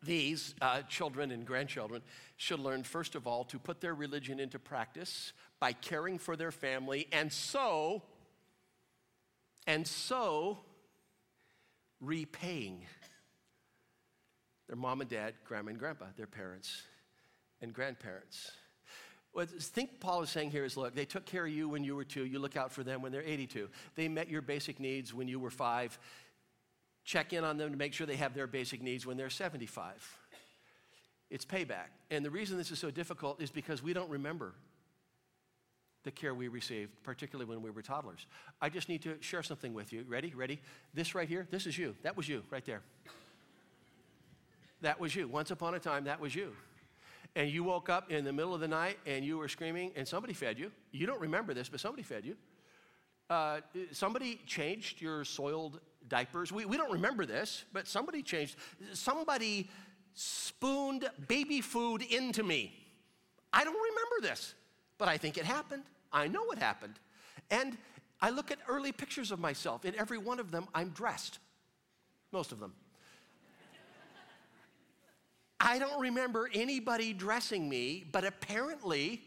These 0.03 0.53
uh, 0.61 0.81
children 0.83 1.31
and 1.31 1.45
grandchildren 1.45 2.01
should 2.37 2.59
learn, 2.59 2.83
first 2.83 3.15
of 3.15 3.25
all, 3.25 3.43
to 3.45 3.57
put 3.57 3.81
their 3.81 3.95
religion 3.95 4.39
into 4.39 4.59
practice 4.59 5.33
by 5.59 5.73
caring 5.73 6.19
for 6.19 6.35
their 6.35 6.51
family 6.51 7.07
and 7.11 7.31
so, 7.31 8.03
and 9.65 9.87
so 9.87 10.59
repaying 12.01 12.85
their 14.67 14.75
mom 14.75 15.01
and 15.01 15.09
dad, 15.09 15.33
grandma 15.45 15.69
and 15.69 15.79
grandpa, 15.79 16.05
their 16.17 16.27
parents 16.27 16.83
and 17.61 17.73
grandparents. 17.73 18.51
What 19.35 19.49
think 19.49 19.99
Paul 19.99 20.21
is 20.21 20.29
saying 20.29 20.51
here 20.51 20.63
is 20.63 20.77
look, 20.77 20.95
they 20.95 21.03
took 21.03 21.25
care 21.25 21.45
of 21.45 21.51
you 21.51 21.67
when 21.67 21.83
you 21.83 21.93
were 21.93 22.05
two, 22.05 22.23
you 22.23 22.39
look 22.39 22.55
out 22.55 22.71
for 22.71 22.85
them 22.85 23.01
when 23.01 23.11
they're 23.11 23.21
82. 23.21 23.67
They 23.95 24.07
met 24.07 24.29
your 24.29 24.41
basic 24.41 24.79
needs 24.79 25.13
when 25.13 25.27
you 25.27 25.41
were 25.41 25.49
five. 25.49 25.99
Check 27.03 27.33
in 27.33 27.43
on 27.43 27.57
them 27.57 27.69
to 27.71 27.77
make 27.77 27.91
sure 27.91 28.07
they 28.07 28.15
have 28.15 28.33
their 28.33 28.47
basic 28.47 28.81
needs 28.81 29.05
when 29.05 29.17
they're 29.17 29.29
75. 29.29 30.17
It's 31.29 31.43
payback. 31.43 31.87
And 32.09 32.23
the 32.23 32.29
reason 32.29 32.57
this 32.57 32.71
is 32.71 32.79
so 32.79 32.89
difficult 32.89 33.41
is 33.41 33.51
because 33.51 33.83
we 33.83 33.91
don't 33.91 34.09
remember 34.09 34.53
the 36.03 36.11
care 36.11 36.33
we 36.33 36.47
received, 36.47 36.91
particularly 37.03 37.49
when 37.49 37.61
we 37.61 37.71
were 37.71 37.81
toddlers. 37.81 38.27
I 38.61 38.69
just 38.69 38.87
need 38.87 39.01
to 39.01 39.17
share 39.19 39.43
something 39.43 39.73
with 39.73 39.91
you. 39.91 40.05
Ready? 40.07 40.33
Ready? 40.33 40.61
This 40.93 41.13
right 41.13 41.27
here, 41.27 41.45
this 41.51 41.65
is 41.65 41.77
you. 41.77 41.93
That 42.03 42.15
was 42.15 42.29
you 42.29 42.41
right 42.51 42.63
there. 42.63 42.83
That 44.79 44.97
was 44.97 45.13
you. 45.13 45.27
Once 45.27 45.51
upon 45.51 45.75
a 45.75 45.79
time, 45.79 46.05
that 46.05 46.21
was 46.21 46.33
you. 46.33 46.53
And 47.35 47.49
you 47.49 47.63
woke 47.63 47.89
up 47.89 48.11
in 48.11 48.23
the 48.23 48.31
middle 48.31 48.53
of 48.53 48.61
the 48.61 48.67
night 48.67 48.97
and 49.05 49.25
you 49.25 49.37
were 49.37 49.49
screaming, 49.49 49.91
and 49.95 50.07
somebody 50.07 50.33
fed 50.33 50.57
you. 50.57 50.71
You 50.91 51.05
don't 51.05 51.19
remember 51.19 51.53
this, 51.53 51.67
but 51.67 51.79
somebody 51.79 52.03
fed 52.03 52.25
you. 52.25 52.37
Uh, 53.29 53.59
somebody 53.91 54.39
changed 54.45 55.01
your 55.01 55.25
soiled 55.25 55.79
diapers. 56.07 56.51
We, 56.51 56.65
we 56.65 56.77
don't 56.77 56.91
remember 56.91 57.25
this, 57.25 57.65
but 57.73 57.87
somebody 57.87 58.21
changed. 58.21 58.55
Somebody 58.93 59.69
spooned 60.13 61.09
baby 61.27 61.61
food 61.61 62.01
into 62.01 62.43
me. 62.43 62.73
I 63.51 63.63
don't 63.63 63.73
remember 63.73 64.27
this, 64.29 64.53
but 64.97 65.07
I 65.07 65.17
think 65.17 65.37
it 65.37 65.45
happened. 65.45 65.83
I 66.11 66.27
know 66.27 66.51
it 66.51 66.59
happened. 66.59 66.99
And 67.49 67.77
I 68.21 68.29
look 68.29 68.51
at 68.51 68.59
early 68.67 68.91
pictures 68.91 69.31
of 69.31 69.39
myself. 69.39 69.85
In 69.85 69.95
every 69.95 70.17
one 70.17 70.39
of 70.39 70.51
them, 70.51 70.67
I'm 70.73 70.89
dressed. 70.89 71.39
Most 72.31 72.51
of 72.51 72.59
them. 72.59 72.73
I 75.65 75.79
don't 75.79 75.99
remember 75.99 76.47
anybody 76.53 77.11
dressing 77.11 77.67
me, 77.67 78.05
but 78.11 78.23
apparently 78.23 79.23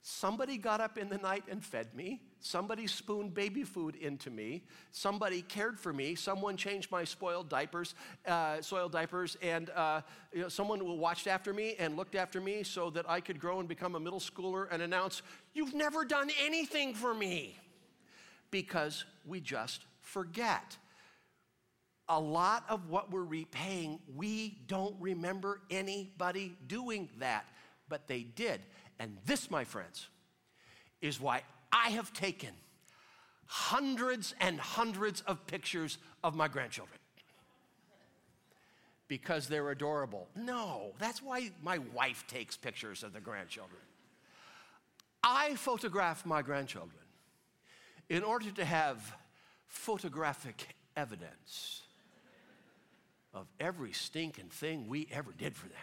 somebody 0.00 0.56
got 0.56 0.80
up 0.80 0.96
in 0.96 1.08
the 1.08 1.18
night 1.18 1.42
and 1.50 1.62
fed 1.62 1.92
me. 1.92 2.20
Somebody 2.38 2.86
spooned 2.86 3.34
baby 3.34 3.64
food 3.64 3.96
into 3.96 4.30
me. 4.30 4.62
Somebody 4.92 5.42
cared 5.42 5.80
for 5.80 5.92
me. 5.92 6.14
Someone 6.14 6.56
changed 6.56 6.92
my 6.92 7.02
spoiled 7.02 7.48
diapers, 7.48 7.96
uh, 8.28 8.62
soiled 8.62 8.92
diapers, 8.92 9.36
and 9.42 9.70
uh, 9.70 10.02
you 10.32 10.42
know, 10.42 10.48
someone 10.48 10.98
watched 10.98 11.26
after 11.26 11.52
me 11.52 11.74
and 11.80 11.96
looked 11.96 12.14
after 12.14 12.40
me 12.40 12.62
so 12.62 12.88
that 12.90 13.10
I 13.10 13.20
could 13.20 13.40
grow 13.40 13.58
and 13.58 13.68
become 13.68 13.96
a 13.96 14.00
middle 14.00 14.20
schooler 14.20 14.68
and 14.70 14.82
announce, 14.82 15.22
"You've 15.52 15.74
never 15.74 16.04
done 16.04 16.30
anything 16.40 16.94
for 16.94 17.12
me," 17.12 17.58
because 18.52 19.04
we 19.26 19.40
just 19.40 19.84
forget. 20.00 20.76
A 22.12 22.20
lot 22.20 22.64
of 22.68 22.90
what 22.90 23.10
we're 23.10 23.24
repaying, 23.24 23.98
we 24.14 24.58
don't 24.66 24.94
remember 25.00 25.62
anybody 25.70 26.54
doing 26.66 27.08
that, 27.18 27.48
but 27.88 28.06
they 28.06 28.20
did. 28.20 28.60
And 28.98 29.16
this, 29.24 29.50
my 29.50 29.64
friends, 29.64 30.08
is 31.00 31.18
why 31.18 31.40
I 31.72 31.88
have 31.88 32.12
taken 32.12 32.50
hundreds 33.46 34.34
and 34.42 34.60
hundreds 34.60 35.22
of 35.22 35.46
pictures 35.46 35.96
of 36.22 36.34
my 36.34 36.48
grandchildren 36.48 36.98
because 39.08 39.46
they're 39.46 39.70
adorable. 39.70 40.28
No, 40.36 40.92
that's 40.98 41.22
why 41.22 41.50
my 41.62 41.78
wife 41.94 42.26
takes 42.26 42.58
pictures 42.58 43.02
of 43.02 43.14
the 43.14 43.20
grandchildren. 43.20 43.80
I 45.22 45.54
photograph 45.54 46.26
my 46.26 46.42
grandchildren 46.42 47.04
in 48.10 48.22
order 48.22 48.50
to 48.50 48.64
have 48.66 49.16
photographic 49.66 50.74
evidence 50.94 51.81
of 53.34 53.46
every 53.60 53.92
stinking 53.92 54.48
thing 54.48 54.88
we 54.88 55.08
ever 55.12 55.32
did 55.36 55.54
for 55.56 55.68
them. 55.68 55.78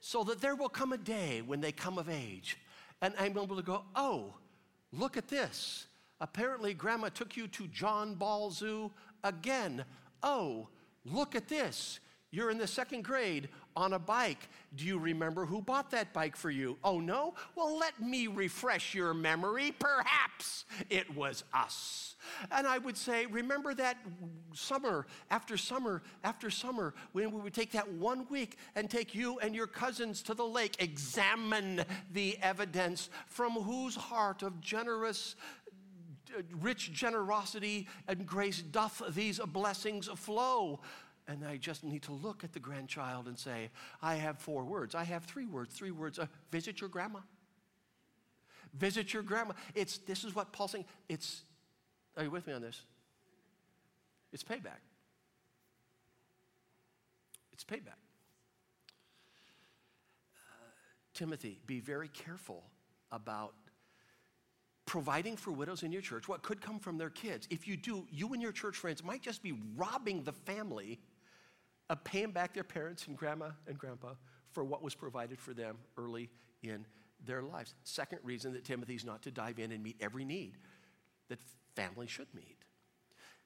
So 0.00 0.24
that 0.24 0.40
there 0.40 0.56
will 0.56 0.68
come 0.68 0.92
a 0.92 0.98
day 0.98 1.42
when 1.42 1.60
they 1.60 1.72
come 1.72 1.98
of 1.98 2.08
age 2.08 2.58
and 3.00 3.14
I'm 3.18 3.36
able 3.36 3.56
to 3.56 3.62
go, 3.62 3.82
oh, 3.96 4.34
look 4.92 5.16
at 5.16 5.28
this. 5.28 5.86
Apparently, 6.20 6.72
grandma 6.72 7.08
took 7.08 7.36
you 7.36 7.48
to 7.48 7.66
John 7.66 8.14
Ball 8.14 8.50
Zoo 8.50 8.92
again. 9.24 9.84
Oh, 10.22 10.68
look 11.04 11.34
at 11.34 11.48
this. 11.48 11.98
You're 12.30 12.50
in 12.50 12.58
the 12.58 12.66
second 12.66 13.02
grade 13.02 13.48
on 13.76 13.92
a 13.92 13.98
bike. 13.98 14.48
Do 14.74 14.84
you 14.84 14.98
remember 14.98 15.46
who 15.46 15.60
bought 15.60 15.90
that 15.90 16.12
bike 16.12 16.36
for 16.36 16.50
you? 16.50 16.78
Oh, 16.82 17.00
no? 17.00 17.34
Well, 17.54 17.78
let 17.78 18.00
me 18.00 18.26
refresh 18.26 18.94
your 18.94 19.14
memory. 19.14 19.72
Perhaps 19.78 20.64
it 20.90 21.14
was 21.14 21.44
us. 21.52 22.16
And 22.50 22.66
I 22.66 22.78
would 22.78 22.96
say, 22.96 23.26
remember 23.26 23.74
that 23.74 23.98
summer 24.54 25.06
after 25.30 25.56
summer 25.56 26.02
after 26.22 26.50
summer 26.50 26.94
when 27.12 27.32
we 27.32 27.40
would 27.40 27.54
take 27.54 27.72
that 27.72 27.90
one 27.92 28.26
week 28.30 28.56
and 28.74 28.88
take 28.88 29.14
you 29.14 29.38
and 29.40 29.54
your 29.54 29.66
cousins 29.66 30.22
to 30.22 30.34
the 30.34 30.46
lake, 30.46 30.76
examine 30.78 31.84
the 32.12 32.38
evidence 32.40 33.10
from 33.26 33.52
whose 33.52 33.96
heart 33.96 34.42
of 34.42 34.60
generous 34.60 35.36
rich 36.60 36.92
generosity 36.92 37.86
and 38.08 38.26
grace 38.26 38.62
doth 38.62 39.02
these 39.10 39.38
blessings 39.38 40.08
flow. 40.08 40.80
And 41.28 41.44
I 41.44 41.56
just 41.56 41.84
need 41.84 42.02
to 42.02 42.12
look 42.12 42.42
at 42.42 42.52
the 42.52 42.58
grandchild 42.58 43.26
and 43.26 43.38
say, 43.38 43.70
I 44.02 44.16
have 44.16 44.38
four 44.38 44.64
words. 44.64 44.94
I 44.94 45.04
have 45.04 45.24
three 45.24 45.46
words. 45.46 45.74
Three 45.74 45.92
words. 45.92 46.18
Uh, 46.18 46.26
visit 46.50 46.80
your 46.80 46.90
grandma. 46.90 47.20
Visit 48.74 49.12
your 49.12 49.22
grandma. 49.22 49.52
It's, 49.74 49.98
this 49.98 50.24
is 50.24 50.34
what 50.34 50.52
Paul's 50.52 50.72
saying. 50.72 50.86
It's, 51.08 51.42
are 52.16 52.24
you 52.24 52.30
with 52.30 52.46
me 52.46 52.52
on 52.54 52.62
this? 52.62 52.80
It's 54.32 54.42
payback. 54.42 54.80
It's 57.52 57.64
payback. 57.64 58.00
Uh, 60.36 60.70
Timothy, 61.14 61.60
be 61.66 61.80
very 61.80 62.08
careful 62.08 62.64
about 63.12 63.54
providing 64.86 65.36
for 65.36 65.52
widows 65.52 65.82
in 65.82 65.92
your 65.92 66.02
church 66.02 66.28
what 66.28 66.42
could 66.42 66.60
come 66.60 66.78
from 66.78 66.98
their 66.98 67.10
kids. 67.10 67.46
If 67.50 67.68
you 67.68 67.76
do, 67.76 68.06
you 68.10 68.32
and 68.32 68.42
your 68.42 68.52
church 68.52 68.76
friends 68.76 69.04
might 69.04 69.22
just 69.22 69.42
be 69.42 69.54
robbing 69.76 70.24
the 70.24 70.32
family 70.32 70.98
of 71.92 72.02
paying 72.04 72.30
back 72.30 72.54
their 72.54 72.64
parents 72.64 73.06
and 73.06 73.18
grandma 73.18 73.50
and 73.68 73.76
grandpa 73.76 74.14
for 74.50 74.64
what 74.64 74.82
was 74.82 74.94
provided 74.94 75.38
for 75.38 75.52
them 75.52 75.76
early 75.98 76.30
in 76.62 76.86
their 77.26 77.42
lives. 77.42 77.74
Second 77.84 78.18
reason 78.22 78.54
that 78.54 78.64
Timothy's 78.64 79.04
not 79.04 79.20
to 79.22 79.30
dive 79.30 79.58
in 79.58 79.72
and 79.72 79.82
meet 79.82 79.96
every 80.00 80.24
need 80.24 80.54
that 81.28 81.38
family 81.76 82.06
should 82.06 82.28
meet. 82.34 82.56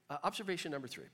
Uh, 0.08 0.18
observation 0.22 0.70
number 0.70 0.86
three. 0.86 1.06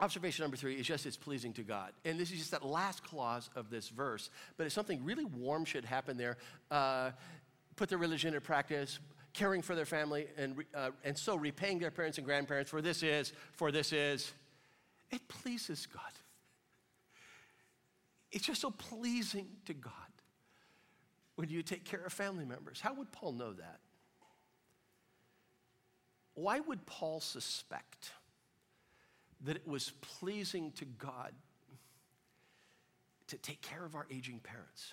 Observation 0.00 0.42
number 0.42 0.56
three 0.56 0.74
is 0.74 0.84
just 0.88 1.06
it's 1.06 1.16
pleasing 1.16 1.52
to 1.52 1.62
God. 1.62 1.92
And 2.04 2.18
this 2.18 2.32
is 2.32 2.38
just 2.38 2.50
that 2.50 2.66
last 2.66 3.04
clause 3.04 3.48
of 3.54 3.70
this 3.70 3.88
verse, 3.88 4.28
but 4.56 4.66
it's 4.66 4.74
something 4.74 5.04
really 5.04 5.24
warm 5.24 5.64
should 5.64 5.84
happen 5.84 6.16
there. 6.16 6.36
Uh, 6.68 7.12
put 7.76 7.88
their 7.88 7.98
religion 7.98 8.34
into 8.34 8.40
practice, 8.40 8.98
caring 9.34 9.62
for 9.62 9.76
their 9.76 9.86
family, 9.86 10.26
and, 10.36 10.64
uh, 10.74 10.90
and 11.04 11.16
so 11.16 11.36
repaying 11.36 11.78
their 11.78 11.92
parents 11.92 12.18
and 12.18 12.26
grandparents, 12.26 12.70
for 12.72 12.82
this 12.82 13.04
is, 13.04 13.32
for 13.52 13.70
this 13.70 13.92
is, 13.92 14.32
it 15.12 15.28
pleases 15.28 15.86
God. 15.86 16.02
It's 18.34 18.44
just 18.44 18.60
so 18.60 18.72
pleasing 18.72 19.46
to 19.66 19.74
God 19.74 19.92
when 21.36 21.48
you 21.48 21.62
take 21.62 21.84
care 21.84 22.04
of 22.04 22.12
family 22.12 22.44
members. 22.44 22.80
How 22.80 22.92
would 22.94 23.12
Paul 23.12 23.32
know 23.32 23.52
that? 23.52 23.78
Why 26.34 26.58
would 26.58 26.84
Paul 26.84 27.20
suspect 27.20 28.10
that 29.42 29.54
it 29.54 29.68
was 29.68 29.92
pleasing 30.00 30.72
to 30.72 30.84
God 30.84 31.32
to 33.28 33.38
take 33.38 33.62
care 33.62 33.84
of 33.84 33.94
our 33.94 34.06
aging 34.10 34.40
parents? 34.40 34.92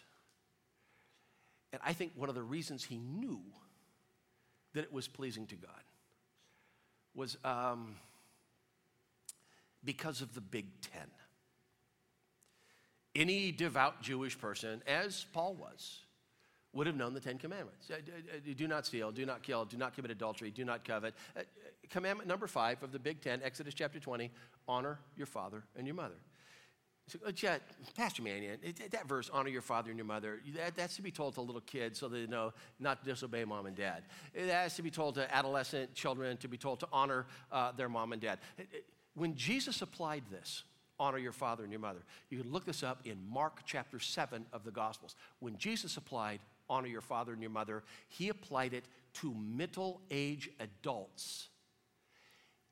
And 1.74 1.82
I 1.84 1.94
think 1.94 2.12
one 2.16 2.30
of 2.30 2.36
the 2.36 2.44
reasons 2.44 2.84
he 2.84 3.00
knew 3.00 3.42
that 4.74 4.84
it 4.84 4.94
was 4.94 5.08
pleasing 5.08 5.48
to 5.48 5.56
God 5.56 5.82
was 7.16 7.40
um, 7.44 7.96
because 9.84 10.22
of 10.22 10.36
the 10.36 10.42
Big 10.42 10.68
Ten. 10.82 11.08
Any 13.16 13.52
devout 13.52 14.02
Jewish 14.02 14.38
person, 14.38 14.82
as 14.88 15.26
Paul 15.34 15.56
was, 15.56 16.00
would 16.74 16.88
have 16.88 16.96
known 16.96 17.14
the 17.14 17.20
Ten 17.20 17.38
Commandments. 17.38 17.92
Uh, 17.92 17.98
do 18.56 18.68
not 18.68 18.86
steal, 18.86 19.12
do 19.12 19.26
not 19.26 19.44
kill, 19.44 19.66
do 19.66 19.78
not 19.78 19.94
commit 19.94 20.12
adultery, 20.12 20.52
do 20.52 20.64
not 20.64 20.86
covet. 20.86 21.14
Uh, 21.36 21.42
commandment 21.90 22.28
number 22.28 22.48
five 22.48 22.82
of 22.84 22.92
the 22.92 23.00
Big 23.00 23.22
Ten, 23.22 23.42
Exodus 23.44 23.74
chapter 23.74 24.00
20 24.00 24.32
honor 24.68 25.00
your 25.18 25.28
father 25.28 25.64
and 25.76 25.86
your 25.86 25.96
mother. 25.96 26.16
So, 27.08 27.20
uh, 27.28 27.58
Pastor 27.98 28.22
Manion, 28.22 28.58
that 28.92 29.08
verse, 29.08 29.30
honor 29.34 29.50
your 29.50 29.62
father 29.62 29.90
and 29.90 29.98
your 29.98 30.06
mother, 30.06 30.40
that, 30.56 30.76
that's 30.76 30.96
to 30.96 31.02
be 31.02 31.12
told 31.12 31.34
to 31.34 31.42
little 31.42 31.62
kids 31.62 32.00
so 32.00 32.08
they 32.08 32.26
know 32.26 32.54
not 32.80 33.04
to 33.04 33.10
disobey 33.10 33.44
mom 33.44 33.66
and 33.66 33.76
dad. 33.76 34.04
It 34.34 34.50
has 34.50 34.76
to 34.76 34.82
be 34.82 34.92
told 34.92 35.16
to 35.16 35.36
adolescent 35.36 35.94
children 35.94 36.38
to 36.38 36.48
be 36.48 36.58
told 36.58 36.80
to 36.82 36.88
honor 36.94 37.26
uh, 37.52 37.74
their 37.74 37.90
mom 37.90 38.14
and 38.14 38.22
dad. 38.22 38.40
When 39.16 39.36
Jesus 39.36 39.82
applied 39.82 40.24
this, 40.32 40.64
honor 41.02 41.18
your 41.18 41.32
father 41.32 41.64
and 41.64 41.72
your 41.72 41.82
mother, 41.82 42.04
you 42.30 42.40
can 42.40 42.52
look 42.52 42.64
this 42.64 42.84
up 42.84 43.02
in 43.06 43.18
Mark 43.28 43.62
chapter 43.66 44.00
7 44.00 44.46
of 44.54 44.64
the 44.64 44.72
Gospels. 44.72 45.16
When 45.40 45.58
Jesus 45.58 45.98
applied 45.98 46.40
honor 46.70 46.88
your 46.88 47.02
father 47.02 47.34
and 47.34 47.42
your 47.42 47.52
mother, 47.52 47.84
he 48.08 48.30
applied 48.30 48.74
it 48.76 48.86
to 49.16 49.34
middle 49.34 50.00
age 50.12 50.52
adults 50.60 51.50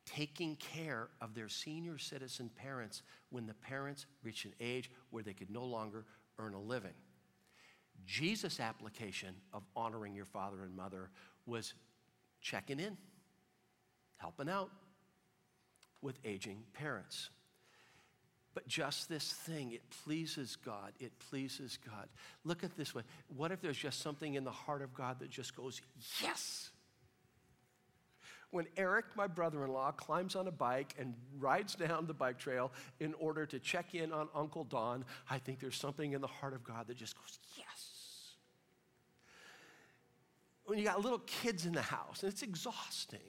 taking 0.06 0.56
care 0.56 1.10
of 1.22 1.36
their 1.36 1.50
senior 1.50 1.98
citizen 1.98 2.50
parents 2.56 3.04
when 3.30 3.46
the 3.46 3.54
parents 3.54 4.06
reached 4.24 4.46
an 4.46 4.54
age 4.60 4.90
where 5.10 5.24
they 5.24 5.34
could 5.34 5.50
no 5.50 5.64
longer 5.64 6.06
earn 6.38 6.54
a 6.54 6.60
living. 6.60 6.94
Jesus' 8.06 8.60
application 8.60 9.36
of 9.54 9.64
honoring 9.76 10.16
your 10.16 10.26
father 10.26 10.64
and 10.64 10.76
mother 10.76 11.10
was 11.46 11.74
checking 12.42 12.80
in, 12.80 12.98
helping 14.18 14.50
out 14.50 14.70
with 16.02 16.18
aging 16.24 16.64
parents. 16.74 17.30
But 18.60 18.68
just 18.68 19.08
this 19.08 19.32
thing, 19.32 19.72
it 19.72 19.84
pleases 20.04 20.58
God. 20.58 20.92
It 21.00 21.18
pleases 21.30 21.80
God. 21.88 22.10
Look 22.44 22.66
at 22.66 22.76
this 22.76 22.94
way. 22.94 23.04
What 23.38 23.54
if 23.54 23.62
there's 23.62 23.78
just 23.78 24.02
something 24.02 24.34
in 24.34 24.44
the 24.44 24.52
heart 24.52 24.82
of 24.82 24.94
God 24.94 25.22
that 25.22 25.30
just 25.30 25.56
goes, 25.56 25.80
yes? 26.22 26.70
when 28.52 28.66
Eric, 28.76 29.06
my 29.16 29.28
brother 29.28 29.64
in 29.64 29.72
law, 29.72 29.92
climbs 29.92 30.36
on 30.36 30.46
a 30.48 30.52
bike 30.52 30.94
and 31.00 31.14
rides 31.38 31.76
down 31.76 32.06
the 32.06 32.14
bike 32.14 32.38
trail 32.38 32.74
in 33.00 33.14
order 33.14 33.46
to 33.46 33.60
check 33.60 33.96
in 33.96 34.12
on 34.12 34.28
Uncle 34.36 34.66
Don, 34.66 35.06
I 35.30 35.38
think 35.38 35.62
there's 35.62 35.78
something 35.78 36.12
in 36.12 36.20
the 36.20 36.28
heart 36.28 36.54
of 36.54 36.62
God 36.62 36.88
that 36.88 36.98
just 36.98 37.16
goes, 37.16 37.40
yes. 37.56 38.34
When 40.66 40.80
you 40.80 40.84
got 40.84 41.00
little 41.02 41.20
kids 41.20 41.66
in 41.66 41.72
the 41.72 41.82
house, 41.82 42.24
and 42.24 42.34
it's 42.34 42.42
exhausting, 42.42 43.20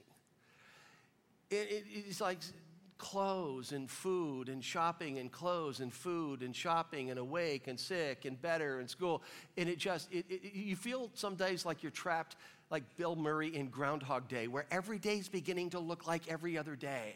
it, 1.50 1.70
it, 1.70 1.84
it's 2.08 2.20
like 2.20 2.38
clothes 3.00 3.72
and 3.72 3.90
food 3.90 4.50
and 4.50 4.62
shopping 4.62 5.18
and 5.18 5.32
clothes 5.32 5.80
and 5.80 5.90
food 5.90 6.42
and 6.42 6.54
shopping 6.54 7.08
and 7.08 7.18
awake 7.18 7.66
and 7.66 7.80
sick 7.80 8.26
and 8.26 8.40
better 8.42 8.78
and 8.78 8.90
school. 8.90 9.22
And 9.56 9.70
it 9.70 9.78
just, 9.78 10.12
it, 10.12 10.26
it, 10.28 10.52
you 10.52 10.76
feel 10.76 11.10
some 11.14 11.34
days 11.34 11.64
like 11.64 11.82
you're 11.82 11.90
trapped 11.90 12.36
like 12.70 12.82
Bill 12.98 13.16
Murray 13.16 13.56
in 13.56 13.68
Groundhog 13.68 14.28
Day, 14.28 14.48
where 14.48 14.66
every 14.70 14.98
day 14.98 15.16
is 15.16 15.28
beginning 15.28 15.70
to 15.70 15.80
look 15.80 16.06
like 16.06 16.28
every 16.28 16.58
other 16.58 16.76
day. 16.76 17.14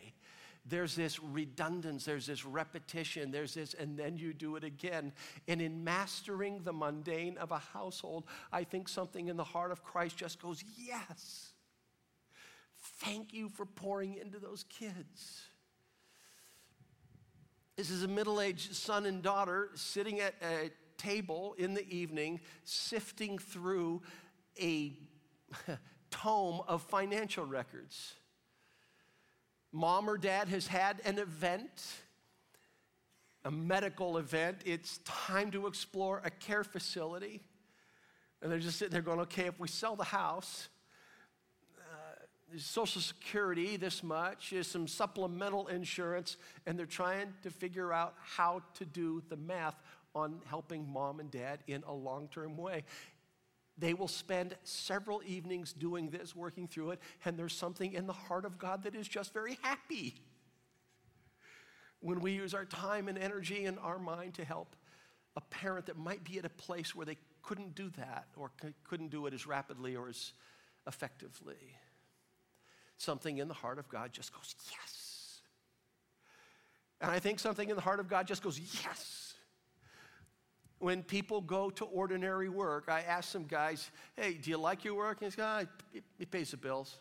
There's 0.67 0.97
this 0.97 1.23
redundance, 1.23 2.07
there's 2.07 2.27
this 2.27 2.47
repetition, 2.47 3.31
there's 3.31 3.53
this, 3.53 3.75
and 3.75 3.99
then 3.99 4.17
you 4.17 4.33
do 4.33 4.57
it 4.57 4.65
again. 4.65 5.13
And 5.47 5.61
in 5.61 5.85
mastering 5.85 6.63
the 6.63 6.73
mundane 6.73 7.37
of 7.37 7.53
a 7.53 7.59
household, 7.59 8.25
I 8.51 8.65
think 8.65 8.89
something 8.89 9.29
in 9.29 9.37
the 9.37 9.45
heart 9.45 9.71
of 9.71 9.85
Christ 9.85 10.17
just 10.17 10.41
goes, 10.41 10.65
Yes. 10.79 11.51
Thank 13.01 13.33
you 13.33 13.49
for 13.49 13.65
pouring 13.65 14.15
into 14.15 14.39
those 14.39 14.65
kids. 14.65 15.43
This 17.77 17.91
is 17.91 18.05
a 18.05 18.09
middle 18.09 18.41
aged 18.41 18.75
son 18.75 19.05
and 19.05 19.21
daughter 19.21 19.71
sitting 19.75 20.21
at 20.21 20.35
a 20.43 20.71
table 20.97 21.57
in 21.59 21.75
the 21.75 21.89
evening, 21.93 22.41
sifting 22.63 23.37
through 23.37 24.03
a 24.61 24.93
tome 26.11 26.63
of 26.69 26.83
financial 26.83 27.45
records. 27.45 28.15
Mom 29.73 30.09
or 30.09 30.17
dad 30.17 30.49
has 30.49 30.69
had 30.69 31.01
an 31.05 31.19
event, 31.19 31.85
a 33.45 33.51
medical 33.51 34.19
event. 34.19 34.59
It's 34.65 34.99
time 34.99 35.51
to 35.51 35.67
explore 35.67 36.23
a 36.25 36.31
care 36.31 36.63
facility. 36.63 37.43
And 38.41 38.53
they're 38.53 38.61
just 38.61 38.79
sitting 38.79 38.93
there 38.93 39.03
going, 39.03 39.19
okay, 39.21 39.47
if 39.47 39.59
we 39.59 39.67
sell 39.67 39.97
the 39.97 40.05
house, 40.05 40.69
Social 42.57 43.01
Security 43.01 43.77
this 43.77 44.03
much, 44.03 44.53
is 44.53 44.67
some 44.67 44.87
supplemental 44.87 45.67
insurance, 45.69 46.37
and 46.67 46.79
they're 46.79 46.87
trying 46.87 47.33
to 47.43 47.51
figure 47.51 47.93
out 47.93 48.15
how 48.19 48.63
to 48.75 48.85
do 48.85 49.23
the 49.29 49.37
math 49.37 49.77
on 50.15 50.41
helping 50.47 50.89
mom 50.89 51.21
and 51.21 51.31
dad 51.31 51.61
in 51.67 51.83
a 51.87 51.93
long 51.93 52.29
term 52.29 52.57
way. 52.57 52.85
They 53.77 53.93
will 53.93 54.09
spend 54.09 54.57
several 54.63 55.21
evenings 55.27 55.73
doing 55.73 56.11
this, 56.11 56.37
working 56.37 56.69
through 56.69 56.93
it, 56.93 57.01
and 57.25 57.37
there's 57.37 57.57
something 57.57 57.93
in 57.93 58.07
the 58.07 58.13
heart 58.13 58.45
of 58.45 58.59
God 58.59 58.85
that 58.85 58.95
is 58.95 59.09
just 59.09 59.33
very 59.33 59.59
happy 59.63 60.15
when 62.01 62.21
we 62.21 62.33
use 62.33 62.55
our 62.55 62.67
time 62.67 63.09
and 63.09 63.19
energy 63.19 63.65
and 63.65 63.79
our 63.81 63.99
mind 63.99 64.35
to 64.35 64.45
help 64.45 64.77
a 65.37 65.41
parent 65.41 65.87
that 65.87 65.97
might 65.97 66.23
be 66.23 66.39
at 66.39 66.45
a 66.45 66.51
place 66.51 66.95
where 66.95 67.07
they 67.07 67.17
couldn't 67.43 67.75
do 67.75 67.91
that 67.97 68.27
or 68.37 68.53
couldn't 68.85 69.11
do 69.11 69.27
it 69.27 69.35
as 69.35 69.47
rapidly 69.47 69.97
or 69.97 70.09
as 70.09 70.33
effectively. 70.87 71.57
Something 72.97 73.39
in 73.39 73.49
the 73.49 73.55
heart 73.55 73.79
of 73.79 73.89
God 73.89 74.13
just 74.13 74.33
goes, 74.33 74.55
yes. 74.71 75.41
And 77.01 77.11
I 77.11 77.19
think 77.19 77.39
something 77.39 77.69
in 77.69 77.77
the 77.77 77.83
heart 77.83 78.01
of 78.01 78.09
God 78.09 78.27
just 78.27 78.43
goes, 78.43 78.59
yes 78.59 79.25
when 80.85 81.03
people 81.03 81.41
go 81.41 81.71
to 81.71 81.87
ordinary 81.87 82.51
work, 82.51 82.85
I 82.89 83.01
ask 83.01 83.31
some 83.31 83.45
guys, 83.45 83.91
hey, 84.17 84.35
do 84.35 84.51
you 84.51 84.59
like 84.59 84.85
your 84.85 84.95
work? 84.95 85.23
And 85.23 85.33
he's 85.33 85.41
ah, 85.41 85.63
it, 85.95 86.05
it 86.19 86.31
pays 86.31 86.51
the 86.51 86.59
bills. 86.59 86.99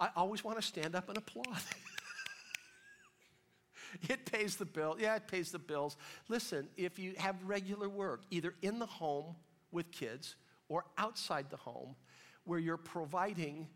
I 0.00 0.08
always 0.16 0.42
want 0.42 0.58
to 0.58 0.66
stand 0.66 0.94
up 0.94 1.10
and 1.10 1.18
applaud. 1.18 1.46
it 4.08 4.24
pays 4.24 4.56
the 4.56 4.64
bill. 4.64 4.96
Yeah, 4.98 5.16
it 5.16 5.28
pays 5.28 5.50
the 5.50 5.58
bills. 5.58 5.98
Listen, 6.28 6.66
if 6.78 6.98
you 6.98 7.12
have 7.18 7.36
regular 7.44 7.90
work, 7.90 8.22
either 8.30 8.54
in 8.62 8.78
the 8.78 8.86
home 8.86 9.36
with 9.70 9.90
kids 9.90 10.36
or 10.70 10.86
outside 10.96 11.50
the 11.50 11.58
home, 11.58 11.94
where 12.44 12.58
you're 12.58 12.78
providing, 12.78 13.68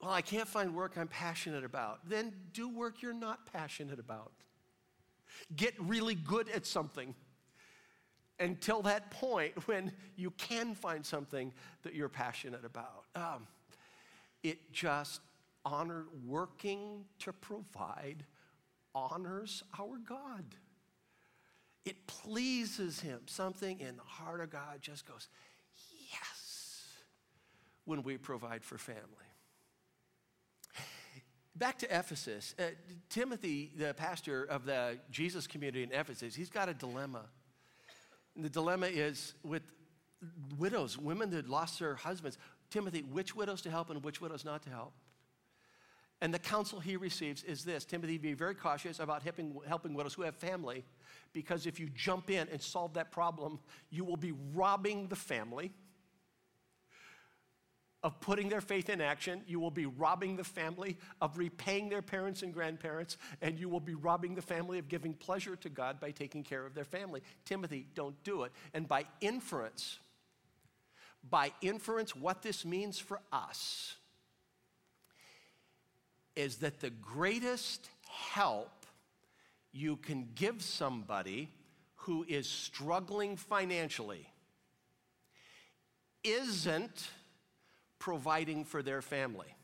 well, 0.00 0.10
I 0.10 0.22
can't 0.22 0.48
find 0.48 0.74
work 0.74 0.92
I'm 0.96 1.08
passionate 1.08 1.64
about, 1.64 2.08
then 2.08 2.32
do 2.52 2.68
work 2.68 3.02
you're 3.02 3.12
not 3.12 3.50
passionate 3.52 3.98
about. 3.98 4.32
Get 5.54 5.74
really 5.78 6.14
good 6.14 6.48
at 6.48 6.66
something 6.66 7.14
until 8.38 8.82
that 8.82 9.10
point 9.10 9.52
when 9.66 9.92
you 10.16 10.30
can 10.32 10.74
find 10.74 11.04
something 11.04 11.52
that 11.82 11.94
you're 11.94 12.08
passionate 12.08 12.64
about. 12.64 13.04
Um, 13.14 13.46
it 14.42 14.72
just 14.72 15.20
honor 15.64 16.06
working 16.26 17.04
to 17.18 17.32
provide 17.32 18.24
honors 18.94 19.62
our 19.78 19.98
God. 19.98 20.44
It 21.84 22.06
pleases 22.06 23.00
him. 23.00 23.20
Something 23.26 23.80
in 23.80 23.96
the 23.96 24.02
heart 24.02 24.40
of 24.40 24.50
God 24.50 24.78
just 24.80 25.06
goes, 25.06 25.28
yes, 26.10 26.88
when 27.84 28.02
we 28.02 28.16
provide 28.16 28.64
for 28.64 28.78
family. 28.78 29.29
Back 31.60 31.76
to 31.80 31.86
Ephesus. 31.86 32.54
Uh, 32.58 32.62
Timothy, 33.10 33.70
the 33.76 33.92
pastor 33.92 34.44
of 34.44 34.64
the 34.64 34.96
Jesus 35.10 35.46
community 35.46 35.82
in 35.82 35.92
Ephesus, 35.92 36.34
he's 36.34 36.48
got 36.48 36.70
a 36.70 36.74
dilemma. 36.74 37.26
And 38.34 38.42
the 38.42 38.48
dilemma 38.48 38.86
is 38.86 39.34
with 39.42 39.62
widows, 40.58 40.96
women 40.96 41.28
that 41.32 41.50
lost 41.50 41.78
their 41.78 41.96
husbands. 41.96 42.38
Timothy, 42.70 43.02
which 43.02 43.36
widows 43.36 43.60
to 43.60 43.70
help 43.70 43.90
and 43.90 44.02
which 44.02 44.22
widows 44.22 44.42
not 44.42 44.62
to 44.62 44.70
help? 44.70 44.94
And 46.22 46.32
the 46.32 46.38
counsel 46.38 46.80
he 46.80 46.96
receives 46.96 47.44
is 47.44 47.62
this 47.62 47.84
Timothy, 47.84 48.16
be 48.16 48.32
very 48.32 48.54
cautious 48.54 48.98
about 48.98 49.22
helping, 49.22 49.54
helping 49.68 49.92
widows 49.92 50.14
who 50.14 50.22
have 50.22 50.36
family, 50.36 50.82
because 51.34 51.66
if 51.66 51.78
you 51.78 51.90
jump 51.94 52.30
in 52.30 52.48
and 52.50 52.62
solve 52.62 52.94
that 52.94 53.12
problem, 53.12 53.58
you 53.90 54.02
will 54.02 54.16
be 54.16 54.32
robbing 54.54 55.08
the 55.08 55.16
family 55.16 55.74
of 58.02 58.18
putting 58.20 58.48
their 58.48 58.60
faith 58.60 58.88
in 58.88 59.00
action. 59.00 59.42
You 59.46 59.60
will 59.60 59.70
be 59.70 59.86
robbing 59.86 60.36
the 60.36 60.44
family 60.44 60.96
of 61.20 61.36
repaying 61.36 61.90
their 61.90 62.02
parents 62.02 62.42
and 62.42 62.52
grandparents, 62.52 63.16
and 63.42 63.58
you 63.58 63.68
will 63.68 63.80
be 63.80 63.94
robbing 63.94 64.34
the 64.34 64.42
family 64.42 64.78
of 64.78 64.88
giving 64.88 65.12
pleasure 65.12 65.56
to 65.56 65.68
God 65.68 66.00
by 66.00 66.10
taking 66.10 66.42
care 66.42 66.64
of 66.64 66.74
their 66.74 66.84
family. 66.84 67.22
Timothy, 67.44 67.86
don't 67.94 68.22
do 68.24 68.44
it. 68.44 68.52
And 68.72 68.88
by 68.88 69.04
inference, 69.20 69.98
by 71.28 71.52
inference, 71.60 72.16
what 72.16 72.42
this 72.42 72.64
means 72.64 72.98
for 72.98 73.20
us 73.32 73.96
is 76.36 76.56
that 76.58 76.80
the 76.80 76.90
greatest 76.90 77.90
help 78.08 78.86
you 79.72 79.96
can 79.96 80.28
give 80.34 80.62
somebody 80.62 81.50
who 81.96 82.24
is 82.26 82.48
struggling 82.48 83.36
financially 83.36 84.26
isn't 86.24 87.10
providing 88.00 88.64
for 88.64 88.82
their 88.82 89.00
family. 89.00 89.54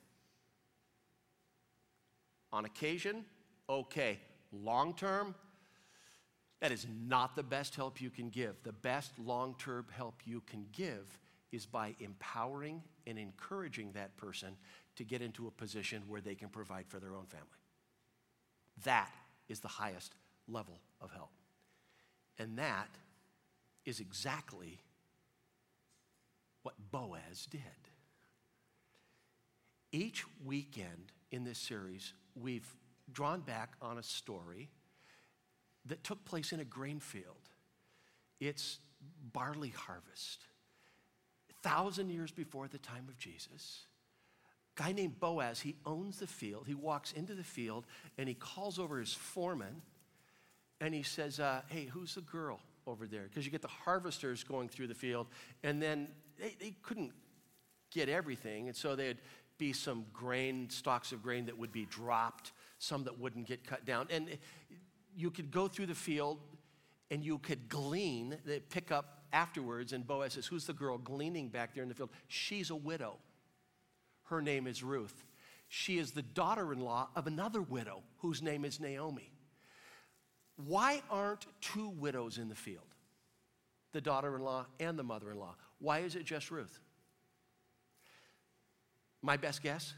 On 2.53 2.65
occasion, 2.65 3.25
Okay, 3.69 4.21
long 4.53 4.95
term, 4.95 5.35
that 6.61 6.71
is 6.71 6.87
not 7.07 7.35
the 7.35 7.43
best 7.43 7.75
help 7.75 8.01
you 8.01 8.11
can 8.11 8.31
give. 8.31 8.63
The 8.63 8.73
best 8.73 9.13
long 9.19 9.57
term 9.59 9.87
help 9.91 10.23
you 10.25 10.41
can 10.41 10.67
give 10.73 11.19
is 11.53 11.67
by 11.67 11.95
empowering 12.01 12.83
and 13.07 13.19
encouraging 13.19 13.93
that 13.93 14.17
person 14.17 14.57
to 14.97 15.05
get 15.05 15.21
into 15.21 15.47
a 15.47 15.51
position 15.51 16.03
where 16.09 16.21
they 16.21 16.35
can 16.35 16.49
provide 16.49 16.87
for 16.89 16.99
their 16.99 17.15
own 17.15 17.27
family. 17.27 17.47
That 18.85 19.11
is 19.49 19.61
the 19.61 19.69
highest 19.69 20.15
level 20.49 20.81
of 21.01 21.11
help. 21.11 21.31
And 22.39 22.59
that 22.59 22.89
is 23.85 24.01
exactly 24.01 24.79
what 26.63 26.75
Boaz 26.91 27.47
did. 27.51 27.61
Each 29.97 30.27
weekend 30.45 31.11
in 31.31 31.43
this 31.43 31.57
series, 31.57 32.13
we've 32.39 32.69
drawn 33.11 33.41
back 33.41 33.73
on 33.81 33.97
a 33.97 34.03
story 34.03 34.69
that 35.87 36.05
took 36.05 36.23
place 36.27 36.53
in 36.53 36.61
a 36.61 36.67
grain 36.67 37.01
field. 37.01 37.49
It's 38.39 38.79
barley 39.33 39.71
harvest. 39.71 40.45
Thousand 41.63 42.11
years 42.11 42.31
before 42.31 42.69
the 42.69 42.77
time 42.77 43.07
of 43.09 43.17
Jesus, 43.17 43.87
a 44.77 44.83
guy 44.83 44.93
named 44.93 45.19
Boaz, 45.19 45.61
he 45.61 45.77
owns 45.87 46.19
the 46.19 46.27
field. 46.27 46.67
He 46.67 46.75
walks 46.75 47.13
into 47.13 47.35
the 47.35 47.43
field 47.43 47.87
and 48.19 48.29
he 48.29 48.35
calls 48.35 48.79
over 48.79 49.01
his 49.01 49.15
foreman 49.15 49.81
and 50.79 50.93
he 50.93 51.05
says, 51.05 51.41
uh, 51.41 51.63
Hey, 51.69 51.87
who's 51.87 52.17
the 52.17 52.21
girl 52.21 52.61
over 52.87 53.07
there? 53.07 53.23
Because 53.23 53.47
you 53.47 53.51
get 53.51 53.63
the 53.63 53.69
harvesters 53.69 54.45
going 54.45 54.69
through 54.69 54.89
the 54.89 54.95
field, 54.95 55.27
and 55.63 55.81
then 55.81 56.09
they, 56.39 56.55
they 56.61 56.75
couldn't 56.83 57.13
get 57.91 58.11
everything. 58.11 58.69
And 58.69 58.77
so 58.77 58.95
they'd 58.95 59.17
be 59.59 59.73
some 59.73 60.07
grain, 60.13 60.69
stalks 60.71 61.13
of 61.13 61.23
grain 61.23 61.47
that 61.47 61.59
would 61.59 61.73
be 61.73 61.87
dropped, 61.87 62.53
some 62.79 63.05
that 63.05 63.19
wouldn't 63.19 63.47
get 63.47 63.67
cut 63.67 63.85
down. 63.85 64.07
And 64.11 64.39
you 65.17 65.31
could 65.31 65.51
go 65.51 65.69
through 65.69 65.87
the 65.87 65.95
field 65.95 66.39
and 67.11 67.25
you 67.25 67.39
could 67.39 67.69
glean, 67.69 68.37
pick 68.71 68.91
up 68.91 69.25
afterwards, 69.33 69.93
and 69.93 70.07
Boaz 70.07 70.35
says, 70.35 70.47
Who's 70.47 70.67
the 70.67 70.73
girl 70.73 70.99
gleaning 70.99 71.49
back 71.49 71.75
there 71.75 71.83
in 71.83 71.89
the 71.89 71.95
field? 71.95 72.11
She's 72.29 72.71
a 72.71 72.77
widow. 72.77 73.19
Her 74.25 74.43
name 74.43 74.67
is 74.67 74.83
Ruth. 74.83 75.25
She 75.69 75.99
is 75.99 76.13
the 76.13 76.23
daughter 76.23 76.73
in 76.73 76.81
law 76.81 77.09
of 77.17 77.27
another 77.27 77.63
widow 77.63 78.03
whose 78.19 78.43
name 78.43 78.65
is 78.65 78.81
Naomi. 78.81 79.33
Why 80.57 81.03
aren't 81.11 81.47
two 81.61 81.89
widows 81.89 82.39
in 82.39 82.49
the 82.49 82.55
field? 82.55 82.87
The 83.93 84.01
daughter 84.01 84.35
in 84.37 84.43
law 84.43 84.67
and 84.81 84.99
the 84.99 85.03
mother 85.03 85.31
in 85.31 85.39
law. 85.39 85.55
Why 85.79 86.01
is 86.01 86.17
it 86.17 86.25
just 86.25 86.51
Ruth? 86.51 86.81
My 89.23 89.37
best 89.37 89.63
guess 89.63 89.95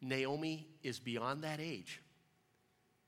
Naomi 0.00 0.68
is 0.82 0.98
beyond 0.98 1.44
that 1.44 1.60
age 1.60 2.00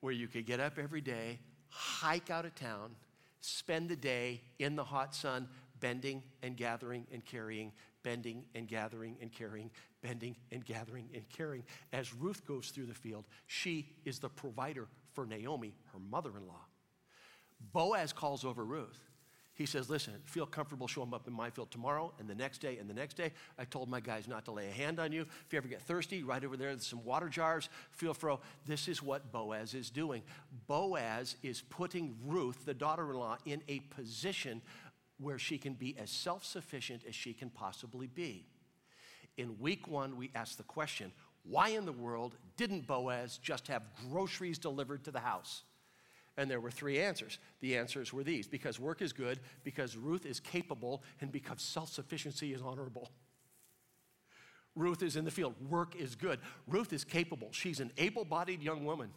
where 0.01 0.13
you 0.13 0.29
could 0.29 0.47
get 0.47 0.61
up 0.61 0.79
every 0.79 1.01
day, 1.01 1.41
hike 1.69 2.31
out 2.31 2.45
of 2.45 2.55
town, 2.55 2.95
spend 3.41 3.89
the 3.89 3.97
day 3.97 4.41
in 4.59 4.77
the 4.77 4.85
hot 4.85 5.15
sun, 5.15 5.49
bending 5.81 6.23
and 6.43 6.57
gathering 6.57 7.07
and 7.13 7.25
carrying, 7.25 7.73
bending 8.03 8.45
and 8.55 8.69
gathering 8.69 9.17
and 9.21 9.33
carrying, 9.33 9.71
bending 10.03 10.37
and 10.53 10.65
gathering 10.65 11.09
and 11.15 11.29
carrying. 11.29 11.65
As 11.93 12.15
Ruth 12.15 12.47
goes 12.47 12.71
through 12.71 12.87
the 12.87 12.95
field, 12.95 13.25
she 13.47 13.89
is 14.05 14.19
the 14.19 14.29
provider 14.29 14.87
for 15.13 15.27
Naomi, 15.27 15.77
her 15.93 15.99
mother 15.99 16.31
in 16.37 16.47
law. 16.47 16.65
Boaz 17.73 18.13
calls 18.13 18.45
over 18.45 18.65
Ruth 18.65 19.01
he 19.57 19.65
says, 19.65 19.89
Listen, 19.89 20.13
feel 20.27 20.45
comfortable 20.45 20.87
show 20.87 21.01
showing 21.01 21.15
up 21.15 21.27
in 21.27 21.33
my 21.33 21.49
field 21.49 21.71
tomorrow 21.71 22.13
and 22.19 22.29
the 22.29 22.35
next 22.35 22.59
day 22.59 22.77
and 22.77 22.89
the 22.89 22.95
next 22.95 23.15
day. 23.15 23.33
I 23.59 23.65
told 23.65 23.89
my 23.89 24.01
guys 24.01 24.29
not 24.29 24.45
to 24.45 24.53
lay 24.53 24.69
a 24.69 24.71
hand 24.73 25.01
on 25.01 25.13
you. 25.13 25.23
If 25.23 25.53
you 25.53 25.57
ever 25.57 25.67
get 25.67 25.81
thirsty, 25.81 26.23
right 26.23 26.45
over 26.45 26.59
there, 26.59 26.69
there's 26.69 26.87
some 26.87 27.05
water 27.05 27.31
jars. 27.31 27.71
Feel 27.91 28.13
free. 28.13 28.35
This 28.67 28.87
is 28.87 29.03
what 29.03 29.33
Boaz 29.33 29.73
is 29.73 29.89
doing. 29.89 30.23
Boaz 30.67 31.37
is 31.43 31.63
putting 31.63 32.17
Ruth, 32.27 32.67
the 32.67 32.75
daughter 32.75 33.11
in 33.11 33.17
law, 33.17 33.39
in 33.47 33.63
a 33.67 33.81
position 33.81 34.61
where 35.19 35.39
she 35.39 35.57
can 35.57 35.73
be 35.73 35.97
as 35.99 36.11
self 36.11 36.45
sufficient 36.45 37.03
as 37.09 37.15
she 37.15 37.33
can 37.33 37.49
possibly 37.49 38.07
be. 38.07 38.45
In 39.39 39.59
week 39.59 39.89
one, 39.89 40.19
we 40.19 40.31
asked 40.35 40.59
the 40.59 40.65
question 40.65 41.13
why 41.45 41.71
in 41.71 41.87
the 41.87 41.93
world 41.93 42.37
didn't 42.59 42.87
Boaz 42.87 43.39
just 43.39 43.69
have 43.69 43.83
groceries 44.11 44.59
delivered 44.59 45.05
to 45.05 45.11
the 45.11 45.21
house? 45.21 45.63
And 46.37 46.51
there 46.51 46.61
were 46.61 46.71
three 46.71 47.01
answers. 47.01 47.39
The 47.61 47.77
answers 47.77 48.13
were 48.13 48.23
these 48.23 48.47
because 48.47 48.79
work 48.79 49.01
is 49.01 49.13
good, 49.13 49.41
because 49.65 49.97
Ruth 49.97 50.27
is 50.27 50.39
capable, 50.39 51.03
and 51.21 51.33
because 51.33 51.63
self 51.63 51.91
sufficiency 51.91 52.53
is 52.53 52.61
honorable. 52.61 53.11
Ruth 54.75 55.03
is 55.03 55.17
in 55.17 55.25
the 55.25 55.31
field. 55.31 55.55
Work 55.71 55.97
is 55.97 56.15
good. 56.15 56.39
Ruth 56.69 56.93
is 56.93 57.03
capable. 57.03 57.49
She's 57.53 57.81
an 57.81 57.91
able 57.97 58.25
bodied 58.27 58.63
young 58.63 58.85
woman. 58.85 59.11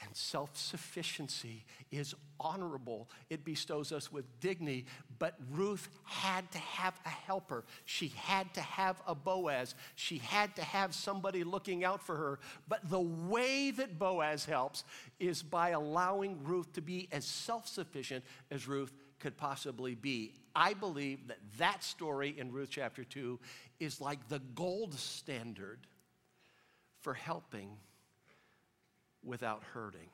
And 0.00 0.14
self 0.14 0.56
sufficiency 0.56 1.64
is 1.90 2.14
honorable. 2.38 3.08
It 3.30 3.44
bestows 3.44 3.90
us 3.90 4.12
with 4.12 4.24
dignity. 4.40 4.86
But 5.18 5.34
Ruth 5.50 5.88
had 6.04 6.50
to 6.52 6.58
have 6.58 6.94
a 7.04 7.08
helper. 7.08 7.64
She 7.84 8.12
had 8.16 8.52
to 8.54 8.60
have 8.60 9.02
a 9.06 9.14
Boaz. 9.14 9.74
She 9.96 10.18
had 10.18 10.54
to 10.56 10.62
have 10.62 10.94
somebody 10.94 11.42
looking 11.42 11.84
out 11.84 12.00
for 12.02 12.16
her. 12.16 12.38
But 12.68 12.88
the 12.88 13.00
way 13.00 13.72
that 13.72 13.98
Boaz 13.98 14.44
helps 14.44 14.84
is 15.18 15.42
by 15.42 15.70
allowing 15.70 16.44
Ruth 16.44 16.72
to 16.74 16.80
be 16.80 17.08
as 17.10 17.24
self 17.24 17.66
sufficient 17.66 18.24
as 18.50 18.68
Ruth 18.68 18.92
could 19.18 19.36
possibly 19.36 19.94
be. 19.94 20.32
I 20.54 20.74
believe 20.74 21.28
that 21.28 21.38
that 21.58 21.82
story 21.82 22.34
in 22.38 22.52
Ruth 22.52 22.68
chapter 22.70 23.04
2 23.04 23.38
is 23.80 24.00
like 24.00 24.28
the 24.28 24.40
gold 24.54 24.94
standard 24.94 25.80
for 27.00 27.14
helping 27.14 27.76
without 29.24 29.62
hurting. 29.74 30.08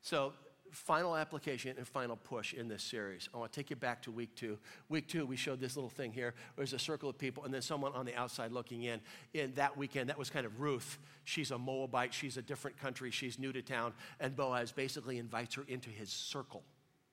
So, 0.00 0.32
final 0.72 1.14
application 1.14 1.76
and 1.76 1.86
final 1.86 2.16
push 2.16 2.54
in 2.54 2.66
this 2.66 2.82
series. 2.82 3.28
I 3.34 3.36
want 3.36 3.52
to 3.52 3.60
take 3.60 3.70
you 3.70 3.76
back 3.76 4.02
to 4.02 4.10
week 4.10 4.34
two. 4.34 4.58
Week 4.88 5.06
two, 5.06 5.26
we 5.26 5.36
showed 5.36 5.60
this 5.60 5.76
little 5.76 5.90
thing 5.90 6.12
here. 6.12 6.34
There's 6.56 6.72
a 6.72 6.78
circle 6.78 7.10
of 7.10 7.18
people, 7.18 7.44
and 7.44 7.52
then 7.52 7.62
someone 7.62 7.92
on 7.92 8.06
the 8.06 8.14
outside 8.14 8.52
looking 8.52 8.84
in. 8.84 9.00
In 9.34 9.52
that 9.54 9.76
weekend, 9.76 10.08
that 10.08 10.18
was 10.18 10.30
kind 10.30 10.46
of 10.46 10.60
Ruth. 10.60 10.98
She's 11.24 11.50
a 11.50 11.58
Moabite, 11.58 12.14
she's 12.14 12.36
a 12.36 12.42
different 12.42 12.78
country, 12.78 13.10
she's 13.10 13.38
new 13.38 13.52
to 13.52 13.62
town, 13.62 13.92
and 14.18 14.34
Boaz 14.34 14.72
basically 14.72 15.18
invites 15.18 15.54
her 15.56 15.64
into 15.68 15.90
his 15.90 16.10
circle. 16.10 16.62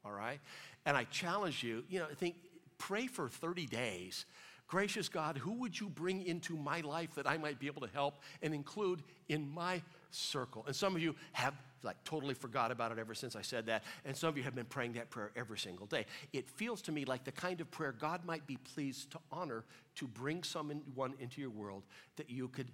All 0.05 0.13
right? 0.13 0.39
And 0.85 0.95
I 0.95 1.03
challenge 1.05 1.62
you, 1.62 1.83
you 1.89 1.99
know, 1.99 2.07
I 2.09 2.15
think, 2.15 2.35
pray 2.77 3.07
for 3.07 3.27
30 3.27 3.65
days 3.65 4.25
Gracious 4.69 5.10
God, 5.10 5.36
who 5.36 5.53
would 5.53 5.79
you 5.79 5.89
bring 5.89 6.21
into 6.21 6.55
my 6.55 6.82
life 6.82 7.15
that 7.15 7.27
I 7.27 7.38
might 7.38 7.60
be 7.60 7.65
able 7.65 7.82
to 7.82 7.89
help 7.91 8.21
and 8.43 8.53
include 8.53 9.01
in 9.27 9.49
my 9.51 9.82
circle? 10.12 10.63
And 10.67 10.75
some 10.75 10.95
of 10.95 11.01
you 11.01 11.15
have 11.34 11.55
like 11.82 12.03
totally 12.03 12.36
forgot 12.36 12.71
about 12.71 12.91
it 12.91 12.99
ever 12.99 13.15
since 13.15 13.36
I 13.36 13.41
said 13.41 13.65
that. 13.65 13.84
And 14.05 14.15
some 14.15 14.29
of 14.29 14.38
you 14.38 14.43
have 14.43 14.53
been 14.53 14.65
praying 14.65 14.93
that 14.93 15.10
prayer 15.10 15.32
every 15.36 15.58
single 15.58 15.88
day. 15.88 16.05
It 16.34 16.47
feels 16.47 16.84
to 16.84 16.91
me 16.91 17.03
like 17.03 17.23
the 17.23 17.32
kind 17.32 17.62
of 17.62 17.71
prayer 17.71 17.91
God 17.91 18.25
might 18.25 18.45
be 18.45 18.58
pleased 18.58 19.10
to 19.13 19.19
honor 19.32 19.63
to 19.95 20.05
bring 20.05 20.43
someone 20.43 21.13
into 21.19 21.41
your 21.41 21.49
world 21.49 21.84
that 22.17 22.29
you 22.29 22.47
could 22.49 22.69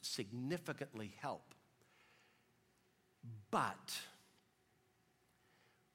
significantly 0.00 1.12
help. 1.20 1.54
But 3.50 3.98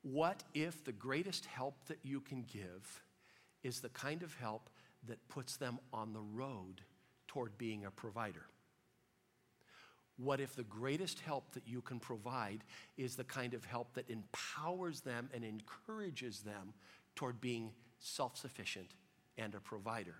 what 0.03 0.43
if 0.53 0.83
the 0.83 0.91
greatest 0.91 1.45
help 1.47 1.85
that 1.87 1.99
you 2.03 2.19
can 2.21 2.43
give 2.43 3.01
is 3.63 3.79
the 3.79 3.89
kind 3.89 4.21
of 4.21 4.35
help 4.35 4.69
that 5.07 5.27
puts 5.29 5.57
them 5.57 5.79
on 5.93 6.13
the 6.13 6.21
road 6.21 6.81
toward 7.27 7.57
being 7.57 7.85
a 7.85 7.91
provider? 7.91 8.45
What 10.17 10.41
if 10.41 10.53
the 10.53 10.63
greatest 10.63 11.21
help 11.21 11.53
that 11.53 11.65
you 11.65 11.81
can 11.81 11.99
provide 11.99 12.65
is 12.97 13.15
the 13.15 13.23
kind 13.23 13.53
of 13.53 13.63
help 13.63 13.93
that 13.93 14.09
empowers 14.09 14.99
them 14.99 15.29
and 15.33 15.45
encourages 15.45 16.41
them 16.41 16.73
toward 17.15 17.39
being 17.39 17.71
self 17.99 18.35
sufficient 18.35 18.95
and 19.37 19.55
a 19.55 19.61
provider? 19.61 20.15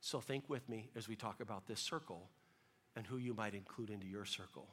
So 0.00 0.20
think 0.20 0.48
with 0.48 0.68
me 0.68 0.90
as 0.94 1.08
we 1.08 1.16
talk 1.16 1.40
about 1.40 1.66
this 1.66 1.80
circle 1.80 2.28
and 2.96 3.06
who 3.06 3.16
you 3.16 3.32
might 3.32 3.54
include 3.54 3.88
into 3.88 4.06
your 4.06 4.26
circle. 4.26 4.68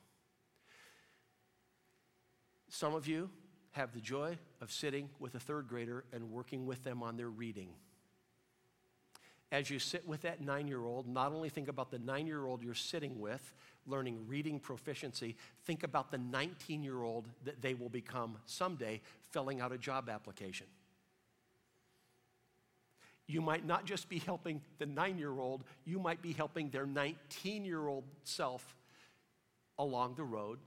Some 2.69 2.93
of 2.93 3.07
you 3.07 3.29
have 3.71 3.93
the 3.93 4.01
joy 4.01 4.38
of 4.60 4.71
sitting 4.71 5.10
with 5.19 5.36
a 5.36 5.39
third 5.39 5.67
grader 5.67 6.03
and 6.12 6.32
working 6.32 6.65
with 6.65 6.84
them 6.84 7.01
on 7.03 7.15
their 7.15 7.30
reading 7.30 7.69
as 9.52 9.70
you 9.70 9.80
sit 9.80 10.08
with 10.08 10.22
that 10.24 10.41
nine 10.41 10.68
year 10.68 10.86
old, 10.86 11.08
not 11.08 11.32
only 11.32 11.50
think 11.50 11.70
about 11.70 11.89
the 11.89 12.00
nine 12.00 12.28
year 12.28 12.45
old 12.45 12.62
you're 12.62 12.74
sitting 12.74 13.20
with, 13.20 13.54
learning 13.86 14.26
reading 14.28 14.60
proficiency, 14.60 15.36
think 15.66 15.84
about 15.84 16.12
the 16.12 16.18
19 16.18 16.84
year 16.84 17.02
old 17.02 17.28
that 17.45 17.62
they 17.62 17.74
will 17.74 17.89
become 17.89 18.38
someday 18.45 19.02
filling 19.32 19.62
out 19.62 19.72
a 19.72 19.78
job 19.78 20.10
application. 20.10 20.68
You 23.26 23.41
might 23.41 23.66
not 23.66 23.86
just 23.86 24.10
be 24.10 24.20
helping 24.20 24.62
the 24.80 24.86
nine 24.86 25.18
year 25.18 25.38
old, 25.39 25.64
you 25.86 26.00
might 26.00 26.22
be 26.22 26.34
helping 26.34 26.70
their 26.70 26.86
19 26.86 27.64
year 27.64 27.88
old 27.88 28.04
self 28.24 28.76
along 29.80 30.16
the 30.16 30.24
road 30.24 30.60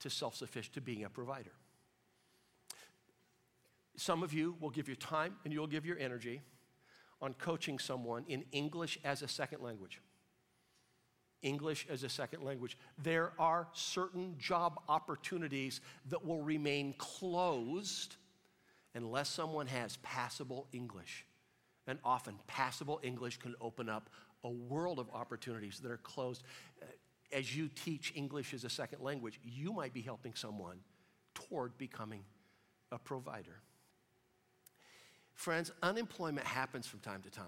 to 0.00 0.10
self 0.10 0.36
sufficient, 0.36 0.74
to 0.74 0.80
being 0.80 1.04
a 1.04 1.10
provider. 1.10 1.52
Some 3.96 4.22
of 4.22 4.32
you 4.32 4.56
will 4.58 4.70
give 4.70 4.88
your 4.88 4.96
time 4.96 5.36
and 5.44 5.52
you'll 5.52 5.66
give 5.66 5.84
your 5.84 5.98
energy 5.98 6.40
on 7.22 7.34
coaching 7.34 7.78
someone 7.78 8.24
in 8.28 8.44
English 8.52 8.98
as 9.04 9.22
a 9.22 9.28
second 9.28 9.62
language. 9.62 10.00
English 11.42 11.86
as 11.90 12.02
a 12.02 12.08
second 12.08 12.44
language. 12.44 12.76
There 13.02 13.32
are 13.38 13.68
certain 13.72 14.36
job 14.38 14.80
opportunities 14.88 15.80
that 16.10 16.24
will 16.24 16.42
remain 16.42 16.94
closed 16.98 18.16
unless 18.94 19.28
someone 19.28 19.66
has 19.68 19.96
passable 20.02 20.66
English. 20.72 21.24
And 21.86 21.98
often, 22.04 22.38
passable 22.46 23.00
English 23.02 23.38
can 23.38 23.54
open 23.60 23.88
up 23.88 24.10
a 24.44 24.50
world 24.50 24.98
of 24.98 25.08
opportunities 25.12 25.80
that 25.80 25.90
are 25.90 25.98
closed. 25.98 26.44
Uh, 26.80 26.86
as 27.32 27.56
you 27.56 27.68
teach 27.74 28.12
English 28.14 28.54
as 28.54 28.64
a 28.64 28.70
second 28.70 29.02
language, 29.02 29.40
you 29.42 29.72
might 29.72 29.92
be 29.92 30.02
helping 30.02 30.34
someone 30.34 30.78
toward 31.34 31.76
becoming 31.78 32.22
a 32.92 32.98
provider. 32.98 33.62
Friends, 35.42 35.72
unemployment 35.82 36.46
happens 36.46 36.86
from 36.86 37.00
time 37.00 37.20
to 37.22 37.30
time. 37.30 37.46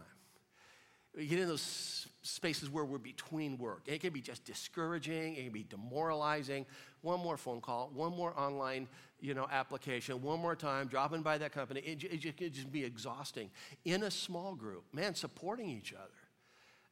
We 1.17 1.27
get 1.27 1.39
in 1.39 1.47
those 1.47 2.09
spaces 2.23 2.69
where 2.69 2.85
we're 2.85 2.99
between 2.99 3.57
work. 3.57 3.83
It 3.87 4.01
can 4.01 4.13
be 4.13 4.21
just 4.21 4.45
discouraging, 4.45 5.37
it 5.37 5.45
can 5.45 5.53
be 5.53 5.63
demoralizing. 5.63 6.67
One 7.03 7.21
more 7.21 7.37
phone 7.37 7.61
call, 7.61 7.93
one 7.95 8.11
more 8.17 8.37
online 8.37 8.89
you 9.21 9.33
know, 9.33 9.47
application, 9.49 10.23
one 10.23 10.41
more 10.41 10.57
time, 10.57 10.89
dropping 10.89 11.23
by 11.23 11.39
that 11.39 11.53
company. 11.53 11.83
It, 11.83 12.03
it, 12.03 12.25
it 12.25 12.37
can 12.37 12.53
just 12.53 12.73
be 12.73 12.83
exhausting. 12.83 13.49
In 13.85 14.03
a 14.03 14.11
small 14.11 14.57
group, 14.57 14.83
man, 14.93 15.15
supporting 15.15 15.71
each 15.71 15.93
other. 15.93 16.11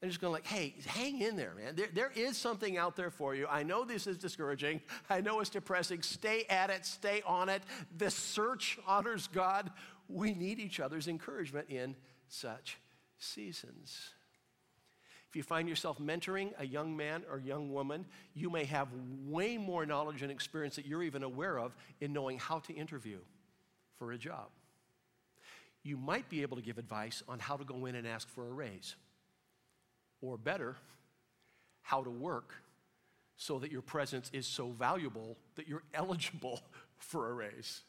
And 0.02 0.10
just 0.10 0.20
going 0.20 0.32
like, 0.32 0.46
hey, 0.46 0.74
hang 0.84 1.20
in 1.20 1.36
there, 1.36 1.54
man. 1.54 1.76
There, 1.76 1.86
there 1.94 2.12
is 2.16 2.36
something 2.36 2.76
out 2.76 2.96
there 2.96 3.10
for 3.10 3.36
you. 3.36 3.46
I 3.48 3.62
know 3.62 3.84
this 3.84 4.08
is 4.08 4.18
discouraging. 4.18 4.80
I 5.08 5.20
know 5.20 5.38
it's 5.38 5.48
depressing. 5.48 6.02
Stay 6.02 6.44
at 6.50 6.70
it, 6.70 6.84
stay 6.84 7.22
on 7.24 7.48
it. 7.48 7.62
The 7.98 8.10
search 8.10 8.80
honors 8.84 9.28
God. 9.32 9.70
We 10.08 10.34
need 10.34 10.58
each 10.58 10.80
other's 10.80 11.08
encouragement 11.08 11.68
in 11.68 11.96
such 12.28 12.78
seasons. 13.18 14.10
If 15.28 15.36
you 15.36 15.42
find 15.42 15.68
yourself 15.68 15.98
mentoring 15.98 16.52
a 16.58 16.66
young 16.66 16.94
man 16.94 17.22
or 17.30 17.38
young 17.38 17.72
woman, 17.72 18.04
you 18.34 18.50
may 18.50 18.64
have 18.64 18.88
way 19.26 19.56
more 19.56 19.86
knowledge 19.86 20.20
and 20.20 20.30
experience 20.30 20.76
that 20.76 20.84
you're 20.84 21.02
even 21.02 21.22
aware 21.22 21.58
of 21.58 21.74
in 22.00 22.12
knowing 22.12 22.38
how 22.38 22.58
to 22.60 22.74
interview 22.74 23.18
for 23.96 24.12
a 24.12 24.18
job. 24.18 24.48
You 25.82 25.96
might 25.96 26.28
be 26.28 26.42
able 26.42 26.58
to 26.58 26.62
give 26.62 26.76
advice 26.76 27.22
on 27.28 27.38
how 27.38 27.56
to 27.56 27.64
go 27.64 27.86
in 27.86 27.94
and 27.94 28.06
ask 28.06 28.28
for 28.28 28.46
a 28.46 28.52
raise. 28.52 28.94
Or 30.20 30.36
better, 30.36 30.76
how 31.80 32.04
to 32.04 32.10
work 32.10 32.54
so 33.36 33.58
that 33.58 33.72
your 33.72 33.82
presence 33.82 34.30
is 34.34 34.46
so 34.46 34.68
valuable 34.68 35.38
that 35.56 35.66
you're 35.66 35.82
eligible 35.94 36.62
for 36.98 37.30
a 37.30 37.32
raise 37.32 37.80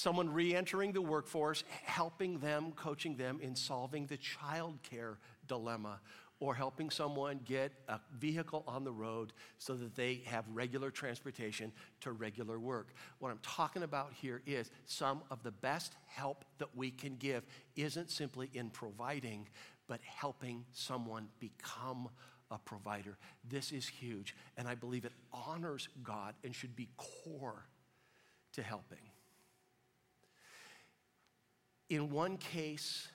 someone 0.00 0.32
re 0.32 0.54
entering 0.54 0.92
the 0.92 1.02
workforce, 1.02 1.62
helping 1.84 2.38
them, 2.38 2.72
coaching 2.72 3.16
them 3.16 3.38
in 3.42 3.54
solving 3.54 4.06
the 4.06 4.16
childcare 4.16 5.16
dilemma, 5.46 6.00
or 6.40 6.54
helping 6.54 6.88
someone 6.88 7.38
get 7.44 7.70
a 7.88 8.00
vehicle 8.18 8.64
on 8.66 8.82
the 8.82 8.92
road 8.92 9.34
so 9.58 9.74
that 9.74 9.94
they 9.94 10.22
have 10.24 10.46
regular 10.52 10.90
transportation 10.90 11.70
to 12.00 12.12
regular 12.12 12.58
work. 12.58 12.94
What 13.18 13.30
I'm 13.30 13.40
talking 13.42 13.82
about 13.82 14.14
here 14.14 14.40
is 14.46 14.70
some 14.86 15.20
of 15.30 15.42
the 15.42 15.50
best 15.50 15.92
help 16.06 16.46
that 16.58 16.74
we 16.74 16.90
can 16.90 17.16
give 17.16 17.44
isn't 17.76 18.10
simply 18.10 18.48
in 18.54 18.70
providing, 18.70 19.46
but 19.86 20.00
helping 20.02 20.64
someone 20.72 21.28
become 21.40 22.08
a 22.50 22.58
provider. 22.58 23.18
This 23.46 23.70
is 23.70 23.86
huge, 23.86 24.34
and 24.56 24.66
I 24.66 24.74
believe 24.74 25.04
it 25.04 25.12
honors 25.30 25.88
God 26.02 26.34
and 26.42 26.54
should 26.54 26.74
be 26.74 26.88
core 26.96 27.66
to 28.54 28.62
helping. 28.62 29.09
In 31.90 32.08
one 32.10 32.36
case, 32.38 33.08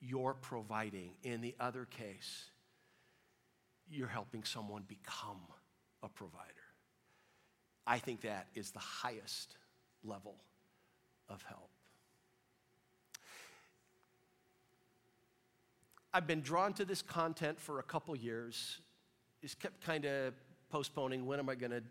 you're 0.00 0.34
providing. 0.34 1.12
In 1.22 1.40
the 1.40 1.54
other 1.58 1.86
case, 1.86 2.50
you're 3.90 4.06
helping 4.06 4.44
someone 4.44 4.84
become 4.86 5.40
a 6.02 6.08
provider. 6.08 6.44
I 7.86 7.98
think 7.98 8.20
that 8.20 8.48
is 8.54 8.70
the 8.70 8.78
highest 8.78 9.56
level 10.04 10.36
of 11.28 11.42
help. 11.42 11.70
I've 16.12 16.26
been 16.26 16.40
drawn 16.40 16.72
to 16.74 16.84
this 16.84 17.02
content 17.02 17.58
for 17.58 17.78
a 17.78 17.82
couple 17.82 18.14
years. 18.14 18.78
Just 19.40 19.58
kept 19.58 19.80
kind 19.80 20.04
of 20.04 20.34
postponing 20.68 21.24
when 21.24 21.38
am 21.38 21.48
I 21.48 21.54
going 21.54 21.70
to 21.70 21.82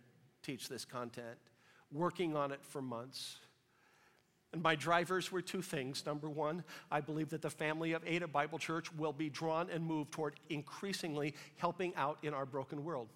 teach 0.44 0.70
this 0.70 0.86
content, 0.86 1.38
working 1.92 2.36
on 2.36 2.52
it 2.52 2.60
for 2.62 2.82
months. 2.82 3.38
And 4.52 4.64
my 4.64 4.76
drivers 4.76 5.32
were 5.32 5.42
two 5.42 5.62
things. 5.62 6.06
Number 6.06 6.28
one, 6.28 6.64
I 6.90 7.02
believe 7.02 7.30
that 7.30 7.42
the 7.42 7.50
family 7.50 7.94
of 7.94 8.02
Ada 8.06 8.28
Bible 8.28 8.58
Church 8.58 8.92
will 8.94 9.14
be 9.14 9.30
drawn 9.30 9.70
and 9.70 9.86
moved 9.86 10.12
toward 10.12 10.36
increasingly 10.50 11.36
helping 11.58 11.96
out 11.96 12.18
in 12.24 12.34
our 12.34 12.46
broken 12.46 12.84
world. 12.84 13.10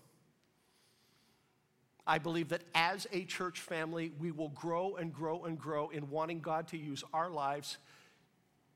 I 2.05 2.19
believe 2.19 2.49
that 2.49 2.63
as 2.75 3.07
a 3.11 3.23
church 3.23 3.61
family, 3.61 4.11
we 4.19 4.31
will 4.31 4.49
grow 4.49 4.95
and 4.95 5.11
grow 5.13 5.45
and 5.45 5.57
grow 5.57 5.89
in 5.89 6.09
wanting 6.09 6.41
God 6.41 6.67
to 6.67 6.77
use 6.77 7.03
our 7.13 7.29
lives 7.29 7.77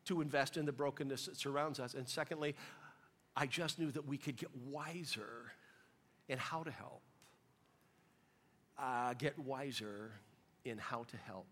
to 0.06 0.22
invest 0.22 0.56
in 0.56 0.66
the 0.66 0.72
brokenness 0.72 1.26
that 1.26 1.38
surrounds 1.38 1.80
us. 1.80 1.94
And 1.94 2.08
secondly, 2.08 2.56
I 3.36 3.46
just 3.46 3.78
knew 3.78 3.92
that 3.92 4.08
we 4.08 4.18
could 4.18 4.38
get 4.38 4.50
wiser 4.66 5.52
in 6.30 6.38
how 6.38 6.64
to 6.64 6.72
help, 6.72 7.02
uh, 8.80 9.14
get 9.14 9.38
wiser 9.38 10.12
in 10.64 10.78
how 10.78 11.04
to 11.04 11.18
help 11.18 11.48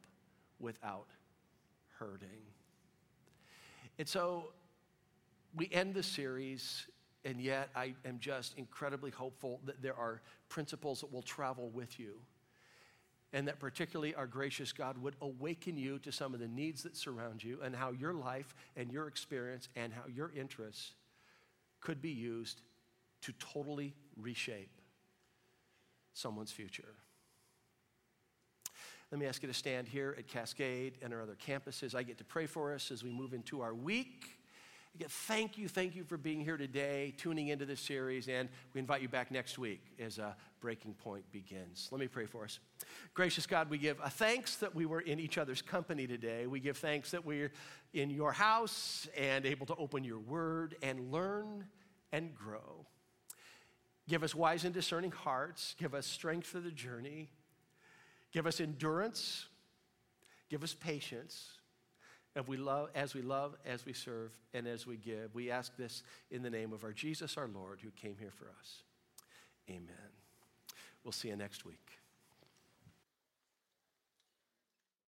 without 0.60 1.08
hurting. 2.00 2.42
And 3.98 4.08
so 4.08 4.52
we 5.56 5.70
end 5.72 5.94
the 5.94 6.04
series, 6.04 6.88
and 7.24 7.40
yet 7.40 7.70
I 7.76 7.96
am 8.06 8.20
just 8.20 8.58
incredibly 8.58 9.12
hopeful 9.12 9.62
that 9.66 9.82
there 9.82 9.96
are 9.96 10.22
principles 10.50 11.02
that 11.02 11.12
will 11.12 11.22
travel 11.22 11.70
with 11.70 12.00
you. 12.00 12.16
And 13.34 13.48
that 13.48 13.60
particularly 13.60 14.16
our 14.16 14.28
gracious 14.28 14.72
God 14.72 14.98
would 14.98 15.16
awaken 15.22 15.78
you 15.78 16.00
to 16.00 16.12
some 16.12 16.34
of 16.34 16.40
the 16.40 16.48
needs 16.48 16.84
that 16.84 16.96
surround 16.96 17.44
you 17.44 17.60
and 17.62 17.76
how 17.76 17.92
your 17.92 18.14
life 18.14 18.56
and 18.78 18.92
your 18.92 19.08
experience 19.08 19.68
and 19.76 19.92
how 19.92 20.04
your 20.08 20.32
interests 20.34 20.94
could 21.82 22.02
be 22.02 22.12
used 22.12 22.62
to 23.22 23.34
totally 23.34 23.94
reshape 24.16 24.70
someone's 26.14 26.52
future. 26.52 26.96
Let 29.16 29.22
me 29.22 29.28
ask 29.28 29.42
you 29.42 29.48
to 29.48 29.54
stand 29.54 29.88
here 29.88 30.14
at 30.20 30.28
Cascade 30.28 30.98
and 31.02 31.14
our 31.14 31.22
other 31.22 31.38
campuses. 31.48 31.96
I 31.96 32.04
get 32.04 32.18
to 32.18 32.26
pray 32.26 32.48
for 32.48 32.74
us 32.74 32.92
as 32.92 33.02
we 33.02 33.10
move 33.10 33.34
into 33.34 33.62
our 33.62 33.74
week. 33.74 34.26
Again, 34.94 35.08
thank 35.10 35.58
you, 35.58 35.70
thank 35.70 35.96
you 35.96 36.04
for 36.04 36.18
being 36.18 36.42
here 36.42 36.58
today, 36.58 37.14
tuning 37.16 37.48
into 37.48 37.66
this 37.66 37.80
series, 37.80 38.28
and 38.28 38.50
we 38.74 38.82
invite 38.82 39.02
you 39.02 39.08
back 39.08 39.32
next 39.32 39.58
week 39.58 39.80
as 40.02 40.18
a 40.18 40.36
breaking 40.60 40.96
point 40.96 41.24
begins. 41.32 41.88
Let 41.94 42.02
me 42.02 42.10
pray 42.10 42.26
for 42.26 42.44
us. 42.44 42.60
Gracious 43.14 43.48
God, 43.48 43.70
we 43.70 43.78
give 43.78 44.02
a 44.04 44.10
thanks 44.10 44.58
that 44.58 44.76
we 44.76 44.86
were 44.86 45.00
in 45.00 45.22
each 45.22 45.38
other's 45.38 45.62
company 45.62 46.08
today. 46.08 46.46
We 46.46 46.60
give 46.60 46.76
thanks 46.76 47.12
that 47.12 47.24
we're 47.24 47.54
in 47.94 48.10
your 48.10 48.34
house 48.34 49.08
and 49.16 49.46
able 49.46 49.66
to 49.68 49.76
open 49.76 50.04
your 50.04 50.20
word 50.20 50.76
and 50.84 51.10
learn 51.10 51.68
and 52.12 52.36
grow. 52.36 52.86
Give 54.10 54.24
us 54.24 54.36
wise 54.36 54.66
and 54.66 54.74
discerning 54.74 55.12
hearts. 55.12 55.74
Give 55.80 55.96
us 55.96 56.06
strength 56.06 56.48
for 56.48 56.60
the 56.60 56.70
journey. 56.70 57.30
Give 58.36 58.48
us 58.48 58.60
endurance. 58.60 59.46
Give 60.50 60.62
us 60.62 60.74
patience. 60.74 61.52
As 62.36 62.46
we 62.46 62.58
love, 62.58 62.90
as 62.94 63.14
we 63.14 63.22
love, 63.22 63.56
as 63.66 63.86
we 63.86 63.94
serve, 63.94 64.30
and 64.54 64.68
as 64.68 64.86
we 64.86 64.98
give. 64.98 65.34
We 65.34 65.50
ask 65.50 65.78
this 65.78 66.04
in 66.32 66.44
the 66.44 66.50
name 66.50 66.74
of 66.74 66.84
our 66.84 66.92
Jesus, 66.92 67.38
our 67.38 67.48
Lord, 67.48 67.80
who 67.82 67.92
came 67.92 68.18
here 68.20 68.34
for 68.36 68.48
us. 68.60 68.84
Amen. 69.70 70.12
We'll 71.06 71.14
see 71.14 71.30
you 71.30 71.38
next 71.38 71.64
week. 71.64 71.85